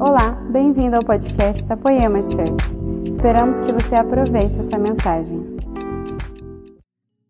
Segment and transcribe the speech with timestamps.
[0.00, 3.10] Olá, bem-vindo ao podcast da Poema Church.
[3.10, 5.40] Esperamos que você aproveite essa mensagem.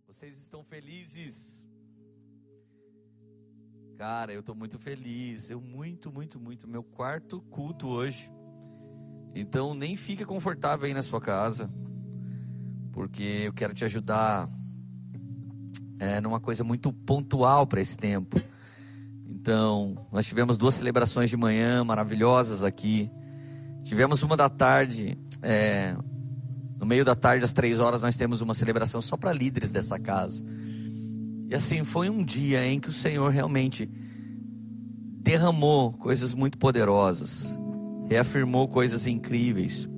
[0.07, 1.67] Vocês estão felizes?
[3.97, 5.49] Cara, eu estou muito feliz.
[5.49, 6.69] Eu muito, muito, muito.
[6.69, 8.31] Meu quarto culto hoje.
[9.35, 11.71] Então nem fica confortável aí na sua casa,
[12.93, 14.47] porque eu quero te ajudar
[15.99, 18.39] é, numa coisa muito pontual para esse tempo.
[19.41, 23.09] Então, nós tivemos duas celebrações de manhã maravilhosas aqui.
[23.85, 25.97] Tivemos uma da tarde, é,
[26.77, 29.99] no meio da tarde, às três horas, nós temos uma celebração só para líderes dessa
[29.99, 30.45] casa.
[31.49, 33.89] E assim, foi um dia em que o Senhor realmente
[35.23, 37.47] derramou coisas muito poderosas,
[38.09, 39.89] reafirmou coisas incríveis.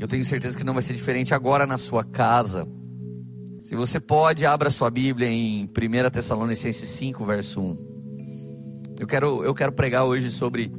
[0.00, 2.66] Eu tenho certeza que não vai ser diferente agora na sua casa.
[3.60, 7.97] Se você pode, abra sua Bíblia em 1 Tessalonicenses 5, verso 1.
[8.98, 10.72] Eu quero, eu quero pregar hoje sobre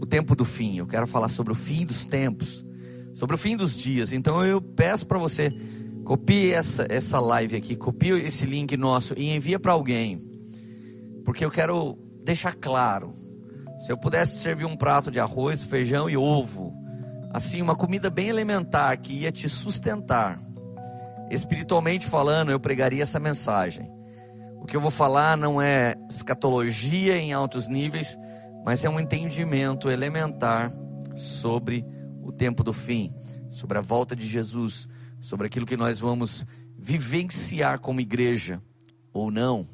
[0.00, 0.78] o tempo do fim.
[0.78, 2.64] Eu quero falar sobre o fim dos tempos,
[3.12, 4.12] sobre o fim dos dias.
[4.12, 5.52] Então eu peço para você
[6.04, 10.18] copie essa essa live aqui, copie esse link nosso e envia para alguém,
[11.24, 13.12] porque eu quero deixar claro.
[13.78, 16.72] Se eu pudesse servir um prato de arroz, feijão e ovo,
[17.32, 20.38] assim uma comida bem elementar que ia te sustentar,
[21.30, 23.93] espiritualmente falando, eu pregaria essa mensagem.
[24.64, 28.16] O que eu vou falar não é escatologia em altos níveis,
[28.64, 30.72] mas é um entendimento elementar
[31.14, 31.84] sobre
[32.22, 33.14] o tempo do fim,
[33.50, 34.88] sobre a volta de Jesus,
[35.20, 36.46] sobre aquilo que nós vamos
[36.78, 38.58] vivenciar como igreja
[39.12, 39.66] ou não.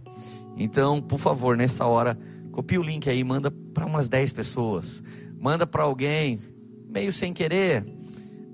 [0.56, 2.18] Então, por favor, nessa hora,
[2.50, 5.00] copie o link aí, manda para umas 10 pessoas.
[5.38, 6.40] Manda para alguém,
[6.88, 7.86] meio sem querer.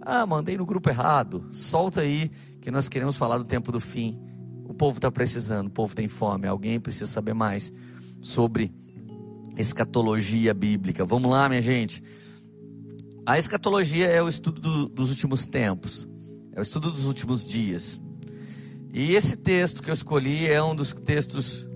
[0.02, 1.48] Ah, mandei no grupo errado.
[1.50, 4.26] Solta aí que nós queremos falar do tempo do fim
[4.76, 7.72] povo está precisando, o povo tem fome, alguém precisa saber mais
[8.20, 8.72] sobre
[9.56, 11.04] escatologia bíblica.
[11.04, 12.02] Vamos lá, minha gente.
[13.24, 16.06] A escatologia é o estudo do, dos últimos tempos,
[16.52, 18.00] é o estudo dos últimos dias.
[18.92, 21.68] E esse texto que eu escolhi é um dos textos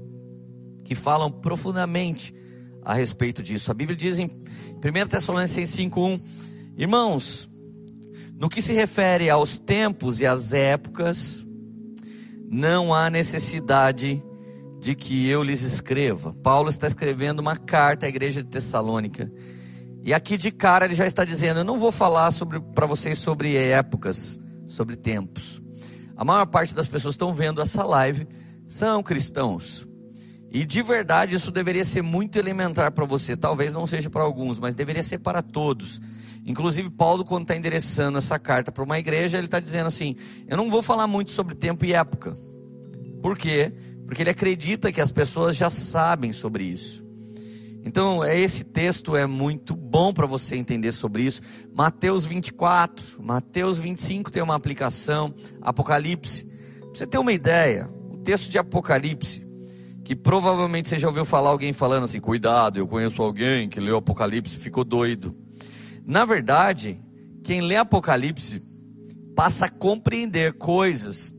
[0.85, 2.35] que falam profundamente
[2.83, 3.71] a respeito disso.
[3.71, 6.21] A Bíblia diz em 1 Tessalonicenses 5:1,
[6.77, 7.49] irmãos,
[8.39, 11.47] no que se refere aos tempos e às épocas,
[12.51, 14.21] não há necessidade
[14.81, 16.35] de que eu lhes escreva.
[16.43, 19.31] Paulo está escrevendo uma carta à igreja de Tessalônica.
[20.03, 22.29] E aqui de cara ele já está dizendo: Eu não vou falar
[22.75, 25.63] para vocês sobre épocas, sobre tempos.
[26.17, 28.27] A maior parte das pessoas que estão vendo essa live
[28.67, 29.87] são cristãos.
[30.51, 33.37] E de verdade isso deveria ser muito elementar para você.
[33.37, 36.01] Talvez não seja para alguns, mas deveria ser para todos.
[36.45, 40.17] Inclusive, Paulo, quando está endereçando essa carta para uma igreja, ele está dizendo assim:
[40.49, 42.37] Eu não vou falar muito sobre tempo e época.
[43.21, 43.73] Por quê?
[44.07, 47.05] Porque ele acredita que as pessoas já sabem sobre isso.
[47.85, 51.41] Então, é, esse texto é muito bom para você entender sobre isso.
[51.75, 56.45] Mateus 24, Mateus 25 tem uma aplicação, Apocalipse.
[56.45, 59.47] Pra você ter uma ideia, o texto de Apocalipse,
[60.05, 63.97] que provavelmente você já ouviu falar alguém falando assim: cuidado, eu conheço alguém que leu
[63.97, 65.35] Apocalipse e ficou doido.
[66.05, 67.01] Na verdade,
[67.43, 68.63] quem lê Apocalipse
[69.35, 71.35] passa a compreender coisas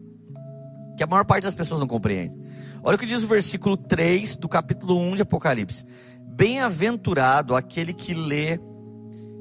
[0.98, 2.36] que a maior parte das pessoas não compreende.
[2.84, 5.86] Olha o que diz o versículo 3 do capítulo 1 de Apocalipse:
[6.36, 8.60] Bem-aventurado aquele que lê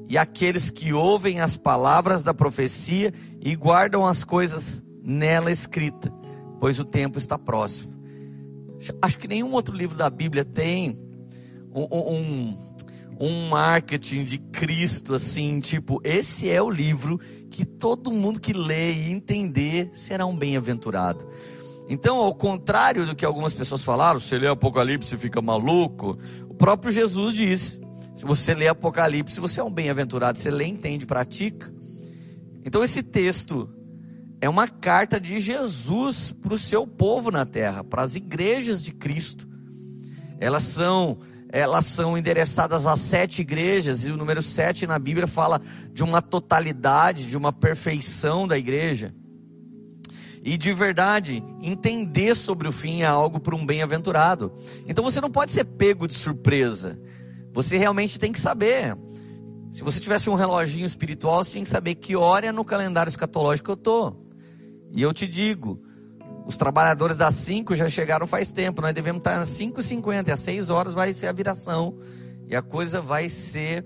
[0.07, 6.13] e aqueles que ouvem as palavras da profecia e guardam as coisas nela escrita,
[6.59, 7.93] pois o tempo está próximo.
[9.01, 10.99] Acho que nenhum outro livro da Bíblia tem
[11.73, 12.57] um, um,
[13.19, 18.93] um marketing de Cristo assim, tipo, esse é o livro que todo mundo que lê
[18.93, 21.27] e entender será um bem-aventurado.
[21.89, 26.17] Então, ao contrário do que algumas pessoas falaram, se lê Apocalipse fica maluco,
[26.47, 27.79] o próprio Jesus diz:
[28.15, 31.73] se você lê Apocalipse, você é um bem-aventurado, você lê, entende, pratica.
[32.63, 33.69] Então, esse texto
[34.39, 38.91] é uma carta de Jesus para o seu povo na terra, para as igrejas de
[38.91, 39.47] Cristo.
[40.39, 41.19] Elas são
[41.51, 45.61] elas são endereçadas a sete igrejas, e o número sete na Bíblia fala
[45.91, 49.13] de uma totalidade, de uma perfeição da igreja.
[50.43, 54.51] E de verdade, entender sobre o fim é algo para um bem-aventurado.
[54.87, 56.99] Então você não pode ser pego de surpresa.
[57.53, 58.97] Você realmente tem que saber.
[59.69, 63.71] Se você tivesse um reloginho espiritual, você tinha que saber que hora no calendário escatológico
[63.71, 64.25] eu estou.
[64.91, 65.81] E eu te digo,
[66.45, 68.81] os trabalhadores das 5 já chegaram faz tempo.
[68.81, 71.97] Nós devemos estar às 5h50 e às 6 horas vai ser a viração.
[72.47, 73.85] E a coisa vai ser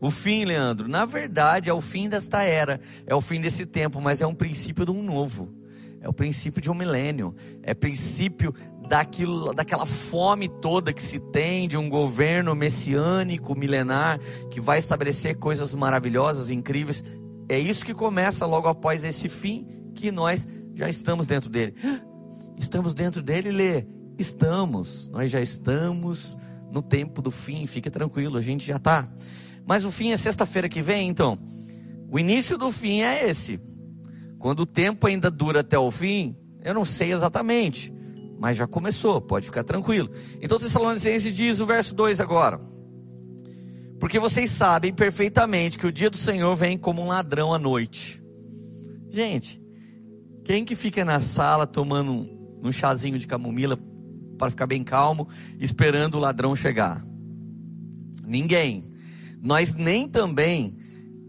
[0.00, 0.88] o fim, Leandro.
[0.88, 2.80] Na verdade, é o fim desta era.
[3.06, 5.52] É o fim desse tempo, mas é um princípio de um novo.
[6.00, 7.34] É o princípio de um milênio.
[7.62, 8.54] É princípio
[8.88, 15.36] daquilo, daquela fome toda que se tem de um governo messiânico, milenar, que vai estabelecer
[15.36, 17.02] coisas maravilhosas, incríveis.
[17.48, 20.46] É isso que começa logo após esse fim, que nós
[20.78, 21.74] já estamos dentro dele.
[22.56, 23.86] Estamos dentro dele, Lê?
[24.18, 25.08] Estamos.
[25.10, 26.36] Nós já estamos
[26.72, 29.08] no tempo do fim, fique tranquilo, a gente já está.
[29.64, 31.38] Mas o fim é sexta-feira que vem, então.
[32.10, 33.60] O início do fim é esse.
[34.38, 37.92] Quando o tempo ainda dura até o fim, eu não sei exatamente,
[38.38, 40.10] mas já começou, pode ficar tranquilo.
[40.40, 42.60] Então Tessalonicenses diz o verso 2 agora.
[43.98, 48.22] Porque vocês sabem perfeitamente que o dia do Senhor vem como um ladrão à noite.
[49.10, 49.60] Gente,
[50.48, 53.78] quem que fica na sala tomando um, um chazinho de camomila
[54.38, 55.28] para ficar bem calmo,
[55.60, 57.04] esperando o ladrão chegar?
[58.26, 58.90] Ninguém.
[59.42, 60.74] Nós nem também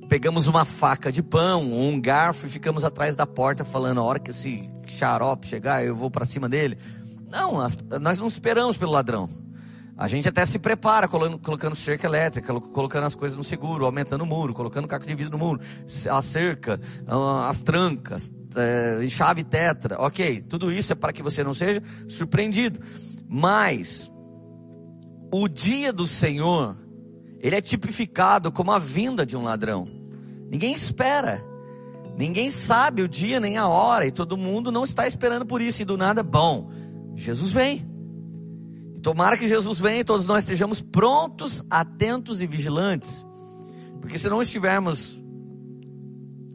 [0.08, 4.04] pegamos uma faca de pão ou um garfo e ficamos atrás da porta falando a
[4.04, 6.78] hora que esse xarope chegar eu vou para cima dele.
[7.30, 7.56] Não,
[8.00, 9.28] nós não esperamos pelo ladrão.
[10.00, 14.26] A gente até se prepara colocando, cerca elétrica, colocando as coisas no seguro, aumentando o
[14.26, 15.60] muro, colocando caco de vidro no muro,
[16.10, 16.80] a cerca,
[17.46, 19.98] as trancas, é, chave tetra.
[20.00, 22.80] Ok, tudo isso é para que você não seja surpreendido.
[23.28, 24.10] Mas
[25.34, 26.78] o dia do Senhor,
[27.38, 29.86] ele é tipificado como a vinda de um ladrão.
[30.50, 31.44] Ninguém espera.
[32.18, 35.82] Ninguém sabe o dia nem a hora e todo mundo não está esperando por isso
[35.82, 36.72] e do nada, bom,
[37.16, 37.89] Jesus vem.
[39.10, 43.26] Tomara que Jesus venha e todos nós estejamos prontos, atentos e vigilantes.
[44.00, 45.20] Porque se não estivermos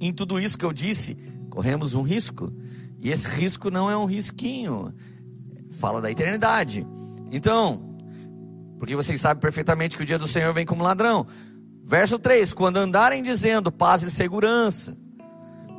[0.00, 1.16] em tudo isso que eu disse,
[1.50, 2.52] corremos um risco.
[3.00, 4.94] E esse risco não é um risquinho.
[5.72, 6.86] Fala da eternidade.
[7.32, 7.96] Então,
[8.78, 11.26] porque vocês sabem perfeitamente que o dia do Senhor vem como ladrão.
[11.82, 14.96] Verso 3: Quando andarem dizendo paz e segurança,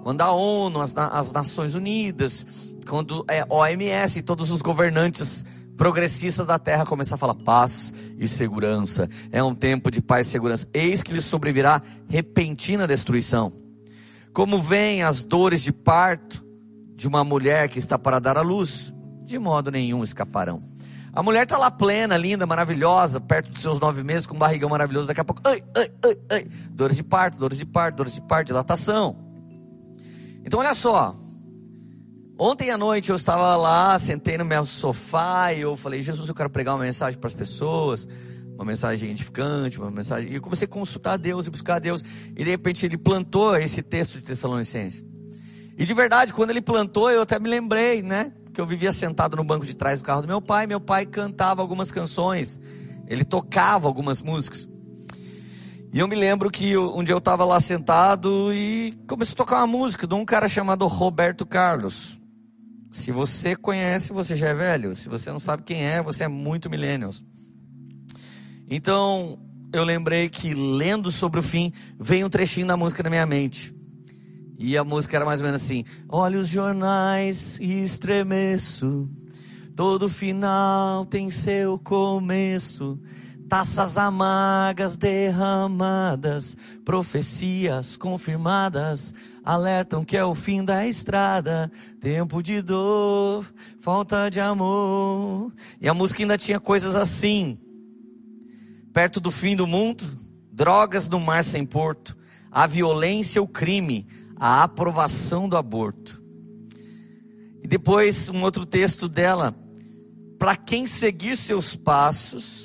[0.03, 2.45] quando a ONU, as, as Nações Unidas,
[2.85, 5.45] quando é, OMS e todos os governantes
[5.77, 10.29] progressistas da terra começar a falar paz e segurança, é um tempo de paz e
[10.29, 13.51] segurança, eis que lhes sobrevirá repentina destruição.
[14.33, 16.45] Como vêm as dores de parto
[16.95, 18.93] de uma mulher que está para dar à luz,
[19.23, 20.61] de modo nenhum escaparão.
[21.13, 24.69] A mulher está lá plena, linda, maravilhosa, perto dos seus nove meses, com um barrigão
[24.69, 25.07] maravilhoso.
[25.07, 26.47] Daqui a pouco, ai, ai, ai, ai.
[26.71, 29.15] Dores de parto, dores de parto, dores de parto, dilatação.
[30.43, 31.15] Então, olha só.
[32.37, 36.35] Ontem à noite eu estava lá, sentei no meu sofá e eu falei: Jesus, eu
[36.35, 38.07] quero pregar uma mensagem para as pessoas,
[38.55, 40.31] uma mensagem edificante, uma mensagem.
[40.31, 42.03] E eu comecei a consultar Deus e buscar Deus.
[42.35, 45.03] E de repente ele plantou esse texto de Tessalonicenses.
[45.77, 48.31] E de verdade, quando ele plantou, eu até me lembrei, né?
[48.55, 50.65] que eu vivia sentado no banco de trás do carro do meu pai.
[50.65, 52.59] Meu pai cantava algumas canções,
[53.07, 54.67] ele tocava algumas músicas.
[55.93, 59.57] E eu me lembro que um dia eu estava lá sentado e começou a tocar
[59.57, 62.19] uma música de um cara chamado Roberto Carlos.
[62.95, 64.95] Se você conhece, você já é velho.
[64.95, 67.21] Se você não sabe quem é, você é muito millennials.
[68.69, 69.37] Então,
[69.73, 73.75] eu lembrei que lendo sobre o fim, veio um trechinho da música na minha mente.
[74.57, 79.09] E a música era mais ou menos assim: Olha os jornais e estremeço.
[79.75, 82.97] Todo final tem seu começo.
[83.47, 89.13] Taças amargas derramadas, profecias confirmadas,
[89.43, 93.45] alertam que é o fim da estrada, tempo de dor,
[93.79, 95.53] falta de amor.
[95.79, 97.59] E a música ainda tinha coisas assim.
[98.91, 100.03] Perto do fim do mundo,
[100.51, 102.17] drogas no mar sem porto,
[102.49, 106.23] a violência, o crime, a aprovação do aborto.
[107.61, 109.53] E depois um outro texto dela,
[110.39, 112.64] para quem seguir seus passos,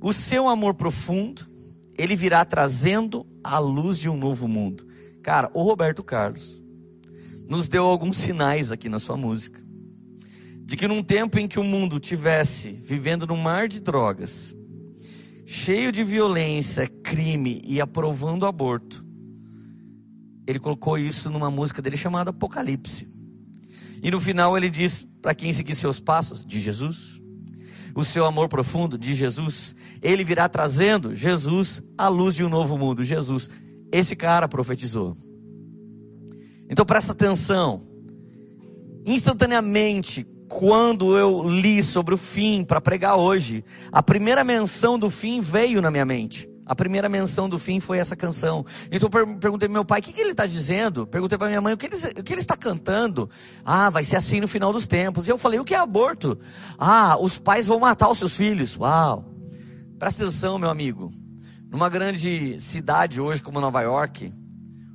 [0.00, 1.42] o seu amor profundo,
[1.96, 4.86] ele virá trazendo a luz de um novo mundo.
[5.22, 6.60] Cara, o Roberto Carlos
[7.46, 9.60] nos deu alguns sinais aqui na sua música.
[10.64, 14.56] De que num tempo em que o mundo tivesse vivendo num mar de drogas,
[15.44, 19.04] cheio de violência, crime e aprovando aborto,
[20.46, 23.08] ele colocou isso numa música dele chamada Apocalipse.
[24.02, 27.19] E no final ele diz para quem seguir seus passos de Jesus,
[27.94, 32.76] o seu amor profundo de Jesus, ele virá trazendo Jesus à luz de um novo
[32.76, 33.04] mundo.
[33.04, 33.48] Jesus,
[33.92, 35.16] esse cara profetizou.
[36.68, 37.82] Então presta atenção.
[39.06, 45.40] Instantaneamente, quando eu li sobre o fim para pregar hoje, a primeira menção do fim
[45.40, 46.49] veio na minha mente.
[46.70, 48.64] A primeira menção do fim foi essa canção.
[48.92, 51.04] Então eu perguntei pro meu pai, o que, que ele está dizendo?
[51.04, 53.28] Perguntei para minha mãe, o que, ele, o que ele está cantando?
[53.64, 55.26] Ah, vai ser assim no final dos tempos.
[55.26, 56.38] E eu falei, o que é aborto?
[56.78, 58.76] Ah, os pais vão matar os seus filhos.
[58.76, 59.24] Uau!
[59.98, 61.12] Presta atenção, meu amigo.
[61.68, 64.32] Numa grande cidade hoje como Nova York,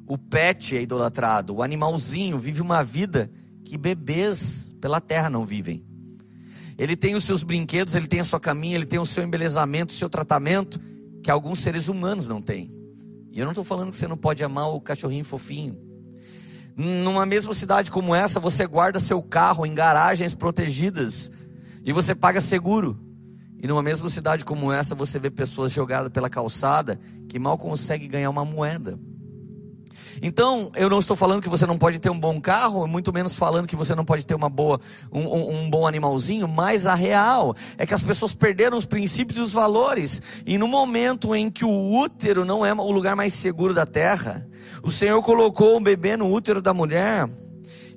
[0.08, 1.55] o pet é idolatrado.
[1.55, 3.29] O animalzinho vive uma vida
[3.65, 5.86] que bebês pela terra não vivem.
[6.77, 9.94] Ele tem os seus brinquedos, ele tem a sua caminha, ele tem o seu embelezamento,
[9.94, 10.79] o seu tratamento,
[11.25, 12.70] que alguns seres humanos não têm.
[13.32, 15.75] E eu não estou falando que você não pode amar o cachorrinho fofinho.
[16.77, 21.32] Numa mesma cidade como essa, você guarda seu carro em garagens protegidas
[21.84, 23.00] e você paga seguro.
[23.58, 28.08] E numa mesma cidade como essa, você vê pessoas jogadas pela calçada que mal conseguem
[28.08, 29.00] ganhar uma moeda.
[30.22, 33.36] Então, eu não estou falando que você não pode ter um bom carro, muito menos
[33.36, 34.80] falando que você não pode ter uma boa,
[35.12, 39.42] um, um, bom animalzinho, mas a real é que as pessoas perderam os princípios e
[39.42, 40.22] os valores.
[40.46, 44.48] E no momento em que o útero não é o lugar mais seguro da terra,
[44.84, 47.28] o Senhor colocou um bebê no útero da mulher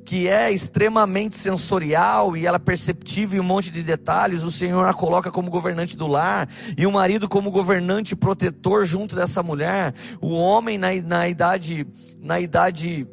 [0.08, 4.94] que é extremamente sensorial e ela é em um monte de detalhes, o Senhor a
[4.94, 6.48] coloca como governante do lar
[6.78, 9.92] e o marido como governante protetor junto dessa mulher.
[10.18, 11.86] O homem na, na idade
[12.22, 13.06] na idade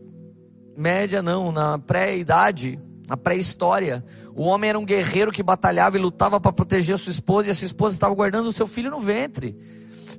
[0.78, 4.02] média não, na pré-idade, na pré-história,
[4.34, 7.52] o homem era um guerreiro que batalhava e lutava para proteger a sua esposa e
[7.52, 9.54] a sua esposa estava guardando o seu filho no ventre.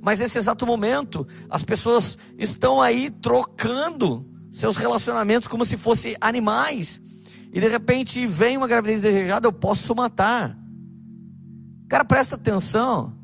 [0.03, 7.01] Mas nesse exato momento, as pessoas estão aí trocando seus relacionamentos como se fossem animais.
[7.53, 10.57] E de repente vem uma gravidez desejada, eu posso matar.
[11.89, 13.17] Cara, presta atenção.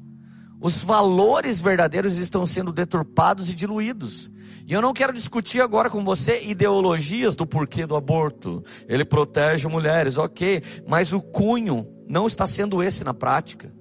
[0.61, 4.31] Os valores verdadeiros estão sendo deturpados e diluídos.
[4.65, 8.63] E eu não quero discutir agora com você ideologias do porquê do aborto.
[8.89, 10.63] Ele protege mulheres, ok.
[10.87, 13.73] Mas o cunho não está sendo esse na prática.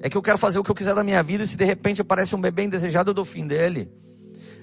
[0.00, 1.64] É que eu quero fazer o que eu quiser da minha vida e se de
[1.64, 3.92] repente aparece um bebê indesejado, eu dou fim dele.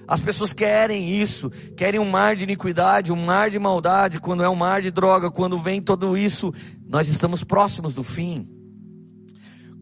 [0.08, 4.48] As pessoas querem isso, querem um mar de iniquidade, um mar de maldade, quando é
[4.48, 6.52] um mar de droga, quando vem tudo isso,
[6.86, 8.48] nós estamos próximos do fim.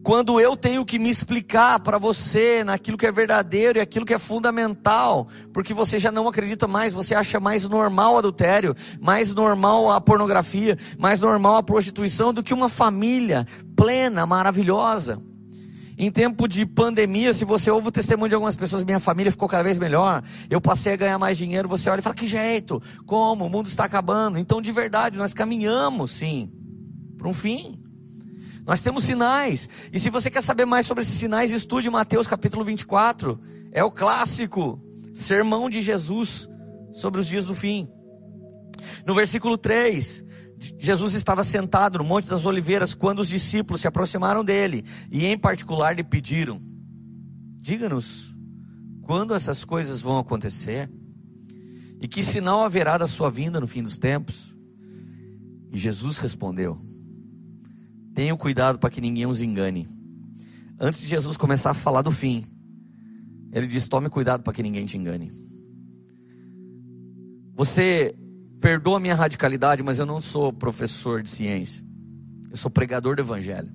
[0.05, 4.13] Quando eu tenho que me explicar para você naquilo que é verdadeiro e aquilo que
[4.13, 9.89] é fundamental, porque você já não acredita mais, você acha mais normal adultério, mais normal
[9.89, 15.19] a pornografia, mais normal a prostituição do que uma família plena, maravilhosa.
[15.97, 19.47] Em tempo de pandemia, se você ouve o testemunho de algumas pessoas, minha família ficou
[19.47, 22.81] cada vez melhor, eu passei a ganhar mais dinheiro, você olha e fala, que jeito?
[23.05, 23.45] Como?
[23.45, 24.37] O mundo está acabando.
[24.37, 26.51] Então, de verdade, nós caminhamos, sim,
[27.17, 27.81] para um fim.
[28.65, 29.69] Nós temos sinais.
[29.93, 33.39] E se você quer saber mais sobre esses sinais, estude Mateus capítulo 24.
[33.71, 34.81] É o clássico
[35.13, 36.49] sermão de Jesus
[36.91, 37.87] sobre os dias do fim.
[39.05, 40.25] No versículo 3,
[40.77, 45.37] Jesus estava sentado no Monte das Oliveiras quando os discípulos se aproximaram dele e, em
[45.37, 46.59] particular, lhe pediram:
[47.61, 48.35] Diga-nos
[49.01, 50.89] quando essas coisas vão acontecer
[52.01, 54.55] e que sinal haverá da sua vinda no fim dos tempos.
[55.71, 56.79] E Jesus respondeu:
[58.13, 59.87] Tenham cuidado para que ninguém os engane.
[60.79, 62.43] Antes de Jesus começar a falar do fim,
[63.51, 65.31] ele diz: Tome cuidado para que ninguém te engane.
[67.55, 68.15] Você
[68.65, 71.85] Perdoa a minha radicalidade, mas eu não sou professor de ciência.
[72.49, 73.71] Eu sou pregador do evangelho.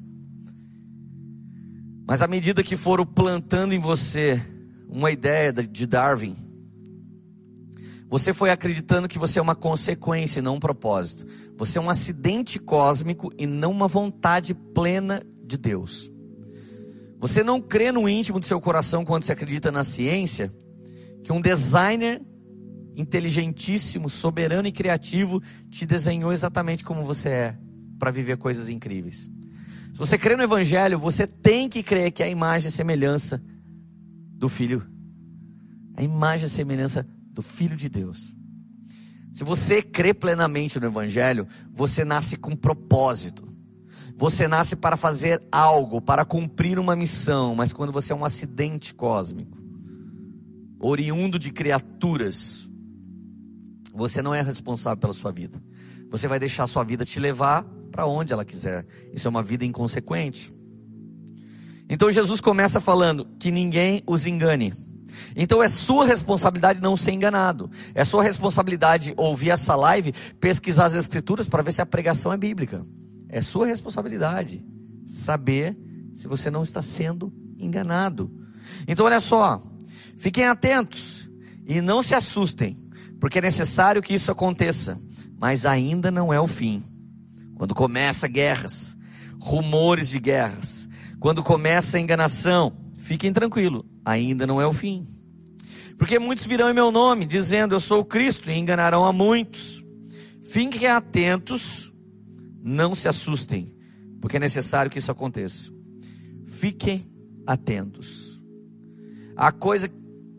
[2.09, 4.45] Mas à medida que foram plantando em você
[4.89, 6.35] uma ideia de Darwin,
[8.09, 11.25] você foi acreditando que você é uma consequência e não um propósito.
[11.57, 16.11] Você é um acidente cósmico e não uma vontade plena de Deus.
[17.21, 20.53] Você não crê no íntimo do seu coração quando você acredita na ciência
[21.23, 22.21] que um designer
[22.97, 27.59] inteligentíssimo, soberano e criativo, te desenhou exatamente como você é,
[27.99, 29.31] para viver coisas incríveis.
[29.93, 33.43] Se você crê no Evangelho, você tem que crer que é a imagem e semelhança
[34.37, 34.87] do Filho,
[35.97, 38.35] a imagem e semelhança do Filho de Deus.
[39.33, 43.49] Se você crê plenamente no Evangelho, você nasce com propósito.
[44.17, 48.93] Você nasce para fazer algo, para cumprir uma missão, mas quando você é um acidente
[48.93, 49.59] cósmico,
[50.79, 52.70] oriundo de criaturas,
[53.95, 55.61] você não é responsável pela sua vida.
[56.11, 58.87] Você vai deixar a sua vida te levar para onde ela quiser.
[59.13, 60.53] Isso é uma vida inconsequente.
[61.89, 64.73] Então Jesus começa falando que ninguém os engane.
[65.35, 67.71] Então é sua responsabilidade não ser enganado.
[67.95, 72.37] É sua responsabilidade ouvir essa live, pesquisar as escrituras para ver se a pregação é
[72.37, 72.85] bíblica.
[73.29, 74.65] É sua responsabilidade
[75.05, 75.77] saber
[76.13, 78.31] se você não está sendo enganado.
[78.87, 79.61] Então olha só,
[80.17, 81.29] fiquem atentos
[81.67, 82.79] e não se assustem
[83.21, 84.99] porque é necessário que isso aconteça,
[85.39, 86.83] mas ainda não é o fim.
[87.55, 88.97] Quando começa guerras,
[89.39, 90.89] rumores de guerras,
[91.21, 95.07] quando começa a enganação, fiquem tranquilos, ainda não é o fim.
[95.99, 99.85] Porque muitos virão em meu nome, dizendo eu sou o Cristo, e enganarão a muitos.
[100.43, 101.93] Fiquem atentos,
[102.63, 103.77] não se assustem,
[104.19, 105.71] porque é necessário que isso aconteça.
[106.47, 107.07] Fiquem
[107.47, 108.43] atentos.
[109.37, 109.89] A coisa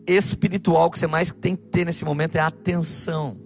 [0.06, 3.40] espiritual que você mais tem que ter nesse momento é atenção.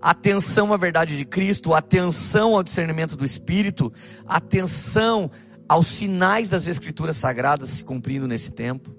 [0.00, 3.92] atenção à verdade de Cristo, atenção ao discernimento do Espírito,
[4.26, 5.30] atenção
[5.68, 8.90] aos sinais das Escrituras Sagradas se cumprindo nesse tempo.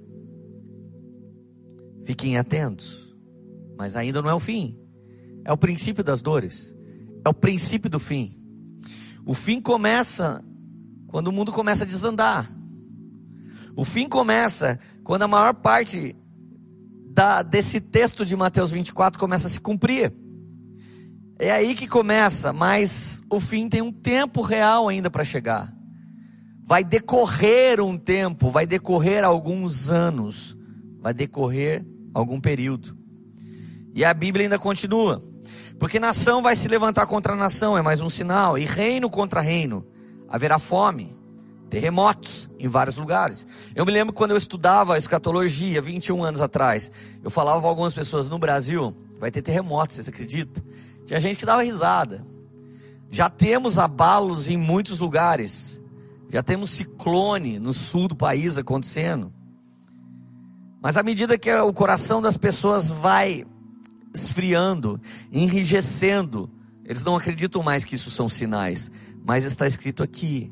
[2.05, 3.15] Fiquem atentos,
[3.77, 4.77] mas ainda não é o fim,
[5.43, 6.75] é o princípio das dores,
[7.25, 8.37] é o princípio do fim.
[9.25, 10.43] O fim começa
[11.07, 12.49] quando o mundo começa a desandar.
[13.75, 16.15] O fim começa quando a maior parte
[17.13, 20.13] da, desse texto de Mateus 24 começa a se cumprir.
[21.37, 25.73] É aí que começa, mas o fim tem um tempo real ainda para chegar.
[26.63, 30.55] Vai decorrer um tempo, vai decorrer alguns anos,
[30.99, 32.95] vai decorrer algum período.
[33.93, 35.21] E a Bíblia ainda continua.
[35.79, 39.85] Porque nação vai se levantar contra nação, é mais um sinal, e reino contra reino.
[40.29, 41.13] Haverá fome,
[41.71, 43.47] terremotos em vários lugares.
[43.73, 46.91] Eu me lembro quando eu estudava escatologia, 21 anos atrás,
[47.23, 50.61] eu falava para algumas pessoas no Brasil, vai ter terremotos, vocês acreditam?
[51.05, 52.27] Tinha gente que dava risada.
[53.09, 55.81] Já temos abalos em muitos lugares.
[56.29, 59.33] Já temos ciclone no sul do país acontecendo.
[60.81, 63.45] Mas à medida que o coração das pessoas vai
[64.13, 64.99] esfriando,
[65.31, 66.49] enrijecendo,
[66.83, 68.91] eles não acreditam mais que isso são sinais.
[69.25, 70.51] Mas está escrito aqui,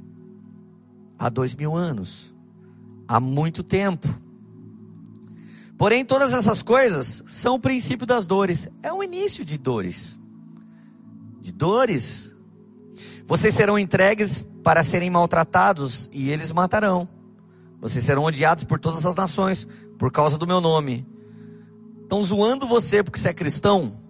[1.20, 2.34] há dois mil anos,
[3.08, 4.08] há muito tempo.
[5.78, 8.68] Porém, todas essas coisas são o princípio das dores.
[8.82, 10.20] É o início de dores.
[11.40, 12.36] De dores.
[13.26, 17.08] Vocês serão entregues para serem maltratados e eles matarão.
[17.80, 19.66] Vocês serão odiados por todas as nações
[19.98, 21.08] por causa do meu nome.
[22.02, 24.02] Estão zoando você porque você é cristão?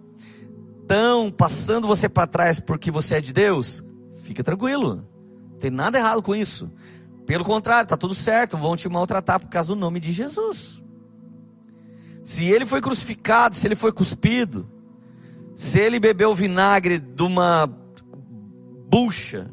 [0.82, 3.80] Estão passando você para trás porque você é de Deus?
[4.22, 5.06] Fica tranquilo.
[5.52, 6.68] Não tem nada errado com isso.
[7.30, 8.56] Pelo contrário, está tudo certo.
[8.56, 10.82] Vão te maltratar por causa do nome de Jesus.
[12.24, 14.68] Se ele foi crucificado, se ele foi cuspido,
[15.54, 17.72] se ele bebeu vinagre de uma
[18.88, 19.48] bucha,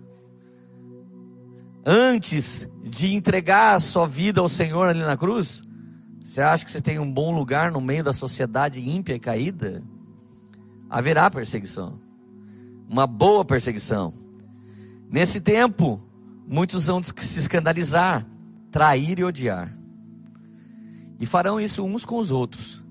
[1.86, 5.62] antes de entregar a sua vida ao Senhor ali na cruz?
[6.24, 9.84] Você acha que você tem um bom lugar no meio da sociedade ímpia e caída?
[10.90, 12.00] Haverá perseguição.
[12.90, 14.16] Uma boa perseguição.
[15.12, 16.02] Nesse tempo,
[16.48, 18.26] muitos vão se escandalizar,
[18.72, 19.78] trair e odiar.
[21.20, 22.84] E farão isso uns com os outros.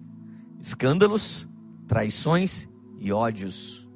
[0.61, 1.49] Escândalos,
[1.87, 3.89] traições e ódios.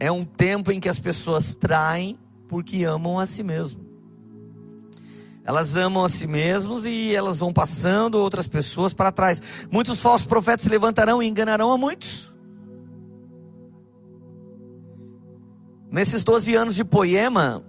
[0.00, 3.82] É um tempo em que as pessoas traem porque amam a si mesmo.
[5.44, 9.42] Elas amam a si mesmos e elas vão passando outras pessoas para trás.
[9.70, 12.32] Muitos falsos profetas se levantarão e enganarão a muitos.
[15.90, 17.62] Nesses 12 anos de poema,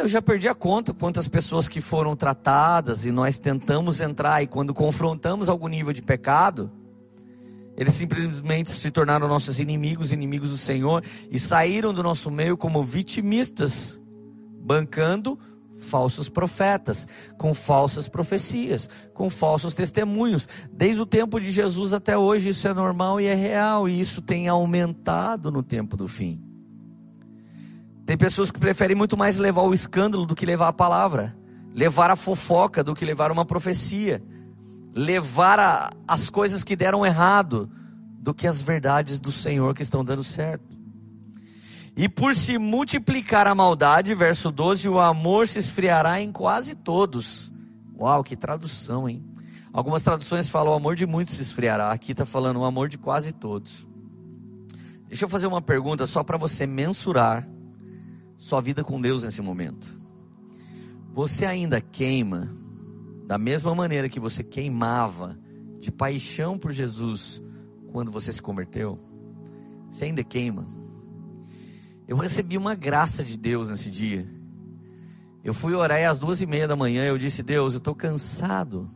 [0.00, 4.46] eu já perdi a conta quantas pessoas que foram tratadas e nós tentamos entrar e
[4.46, 6.70] quando confrontamos algum nível de pecado,
[7.76, 12.82] eles simplesmente se tornaram nossos inimigos, inimigos do Senhor e saíram do nosso meio como
[12.82, 14.00] vitimistas
[14.62, 15.38] bancando
[15.76, 17.06] falsos profetas,
[17.38, 20.48] com falsas profecias, com falsos testemunhos.
[20.72, 24.22] Desde o tempo de Jesus até hoje isso é normal e é real, e isso
[24.22, 26.49] tem aumentado no tempo do fim.
[28.10, 31.32] Tem pessoas que preferem muito mais levar o escândalo do que levar a palavra,
[31.72, 34.20] levar a fofoca do que levar uma profecia,
[34.92, 37.70] levar a, as coisas que deram errado
[38.18, 40.76] do que as verdades do Senhor que estão dando certo.
[41.96, 47.52] E por se multiplicar a maldade, verso 12, o amor se esfriará em quase todos.
[47.96, 49.24] Uau, que tradução, hein?
[49.72, 51.92] Algumas traduções falam o amor de muitos se esfriará.
[51.92, 53.86] Aqui está falando o amor de quase todos.
[55.06, 57.46] Deixa eu fazer uma pergunta só para você mensurar
[58.40, 60.00] sua vida com Deus nesse momento.
[61.12, 62.50] Você ainda queima
[63.26, 65.38] da mesma maneira que você queimava
[65.78, 67.42] de paixão por Jesus
[67.92, 68.98] quando você se converteu?
[69.90, 70.66] Você ainda queima?
[72.08, 74.26] Eu recebi uma graça de Deus nesse dia.
[75.44, 77.04] Eu fui orar às duas e meia da manhã.
[77.04, 78.88] Eu disse: Deus, eu estou cansado.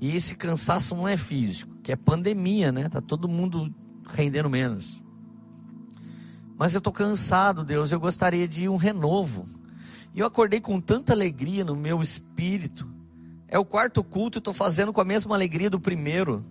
[0.00, 2.88] E esse cansaço não é físico, que é pandemia, né?
[2.88, 3.70] Tá todo mundo
[4.06, 5.04] rendendo menos.
[6.58, 7.92] Mas eu estou cansado, Deus.
[7.92, 9.44] Eu gostaria de um renovo.
[10.12, 12.88] E eu acordei com tanta alegria no meu espírito.
[13.46, 16.44] É o quarto culto, estou fazendo com a mesma alegria do primeiro.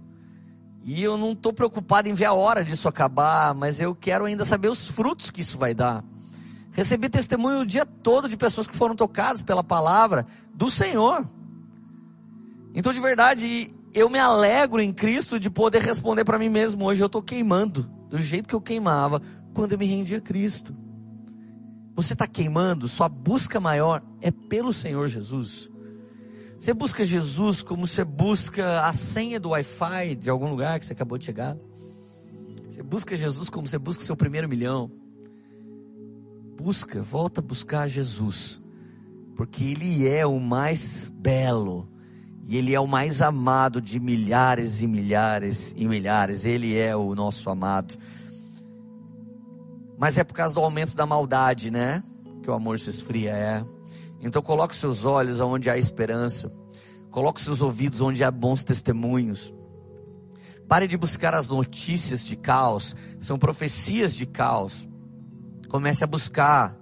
[0.82, 4.46] E eu não estou preocupado em ver a hora disso acabar, mas eu quero ainda
[4.46, 6.02] saber os frutos que isso vai dar.
[6.72, 11.28] Recebi testemunho o dia todo de pessoas que foram tocadas pela palavra do Senhor.
[12.74, 16.86] Então, de verdade, eu me alegro em Cristo de poder responder para mim mesmo.
[16.86, 19.22] Hoje eu estou queimando do jeito que eu queimava
[19.58, 20.72] quando eu me rendi a Cristo.
[21.96, 25.68] Você está queimando, sua busca maior é pelo Senhor Jesus.
[26.60, 30.94] Você busca Jesus como você busca a senha do Wi-Fi de algum lugar que você
[30.94, 31.58] acabou de chegar?
[32.70, 34.92] Você busca Jesus como você busca seu primeiro milhão.
[36.56, 38.62] Busca, volta a buscar Jesus,
[39.36, 41.90] porque Ele é o mais belo
[42.46, 46.46] e Ele é o mais amado de milhares e milhares e milhares.
[46.46, 47.98] Ele é o nosso amado.
[49.98, 52.04] Mas é por causa do aumento da maldade, né?
[52.44, 53.66] Que o amor se esfria, é.
[54.22, 56.52] Então coloque seus olhos onde há esperança.
[57.10, 59.54] Coloque seus ouvidos onde há bons testemunhos.
[60.68, 64.88] Pare de buscar as notícias de caos, são profecias de caos.
[65.70, 66.78] Comece a buscar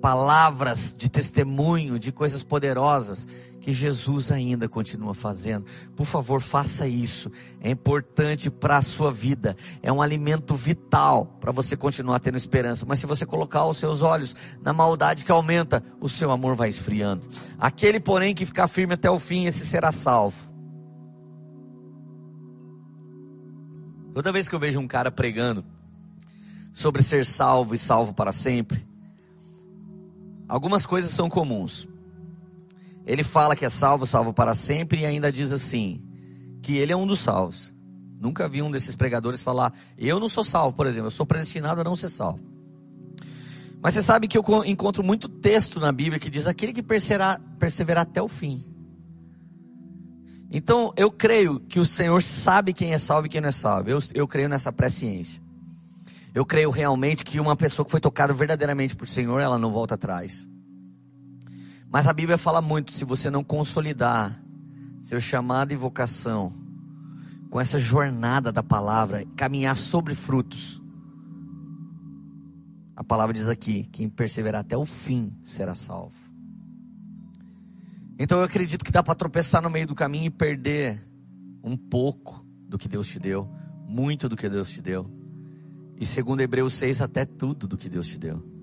[0.00, 3.26] palavras de testemunho, de coisas poderosas
[3.60, 5.66] que Jesus ainda continua fazendo.
[5.94, 7.30] Por favor, faça isso.
[7.60, 9.56] É importante para a sua vida.
[9.82, 12.86] É um alimento vital para você continuar tendo esperança.
[12.86, 16.68] Mas se você colocar os seus olhos na maldade que aumenta, o seu amor vai
[16.68, 17.26] esfriando.
[17.58, 20.54] Aquele, porém, que ficar firme até o fim, esse será salvo.
[24.14, 25.64] Toda vez que eu vejo um cara pregando
[26.72, 28.86] sobre ser salvo e salvo para sempre,
[30.48, 31.88] algumas coisas são comuns.
[33.06, 36.02] Ele fala que é salvo, salvo para sempre, e ainda diz assim:
[36.62, 37.72] que ele é um dos salvos.
[38.20, 41.80] Nunca vi um desses pregadores falar, eu não sou salvo, por exemplo, eu sou predestinado
[41.80, 42.40] a não ser salvo.
[43.80, 47.40] Mas você sabe que eu encontro muito texto na Bíblia que diz aquele que perseverar,
[47.58, 48.64] perseverar até o fim.
[50.50, 53.90] Então eu creio que o Senhor sabe quem é salvo e quem não é salvo.
[53.90, 55.40] Eu, eu creio nessa presciência.
[56.34, 59.94] Eu creio realmente que uma pessoa que foi tocada verdadeiramente por Senhor, ela não volta
[59.94, 60.46] atrás.
[61.90, 64.42] Mas a Bíblia fala muito: se você não consolidar
[64.98, 66.52] seu chamado e vocação
[67.50, 70.82] com essa jornada da palavra, caminhar sobre frutos,
[72.94, 76.16] a palavra diz aqui: quem perseverar até o fim será salvo.
[78.18, 80.98] Então eu acredito que dá para tropeçar no meio do caminho e perder
[81.62, 83.48] um pouco do que Deus te deu,
[83.86, 85.10] muito do que Deus te deu.
[85.98, 88.55] E segundo Hebreus 6, até tudo do que Deus te deu.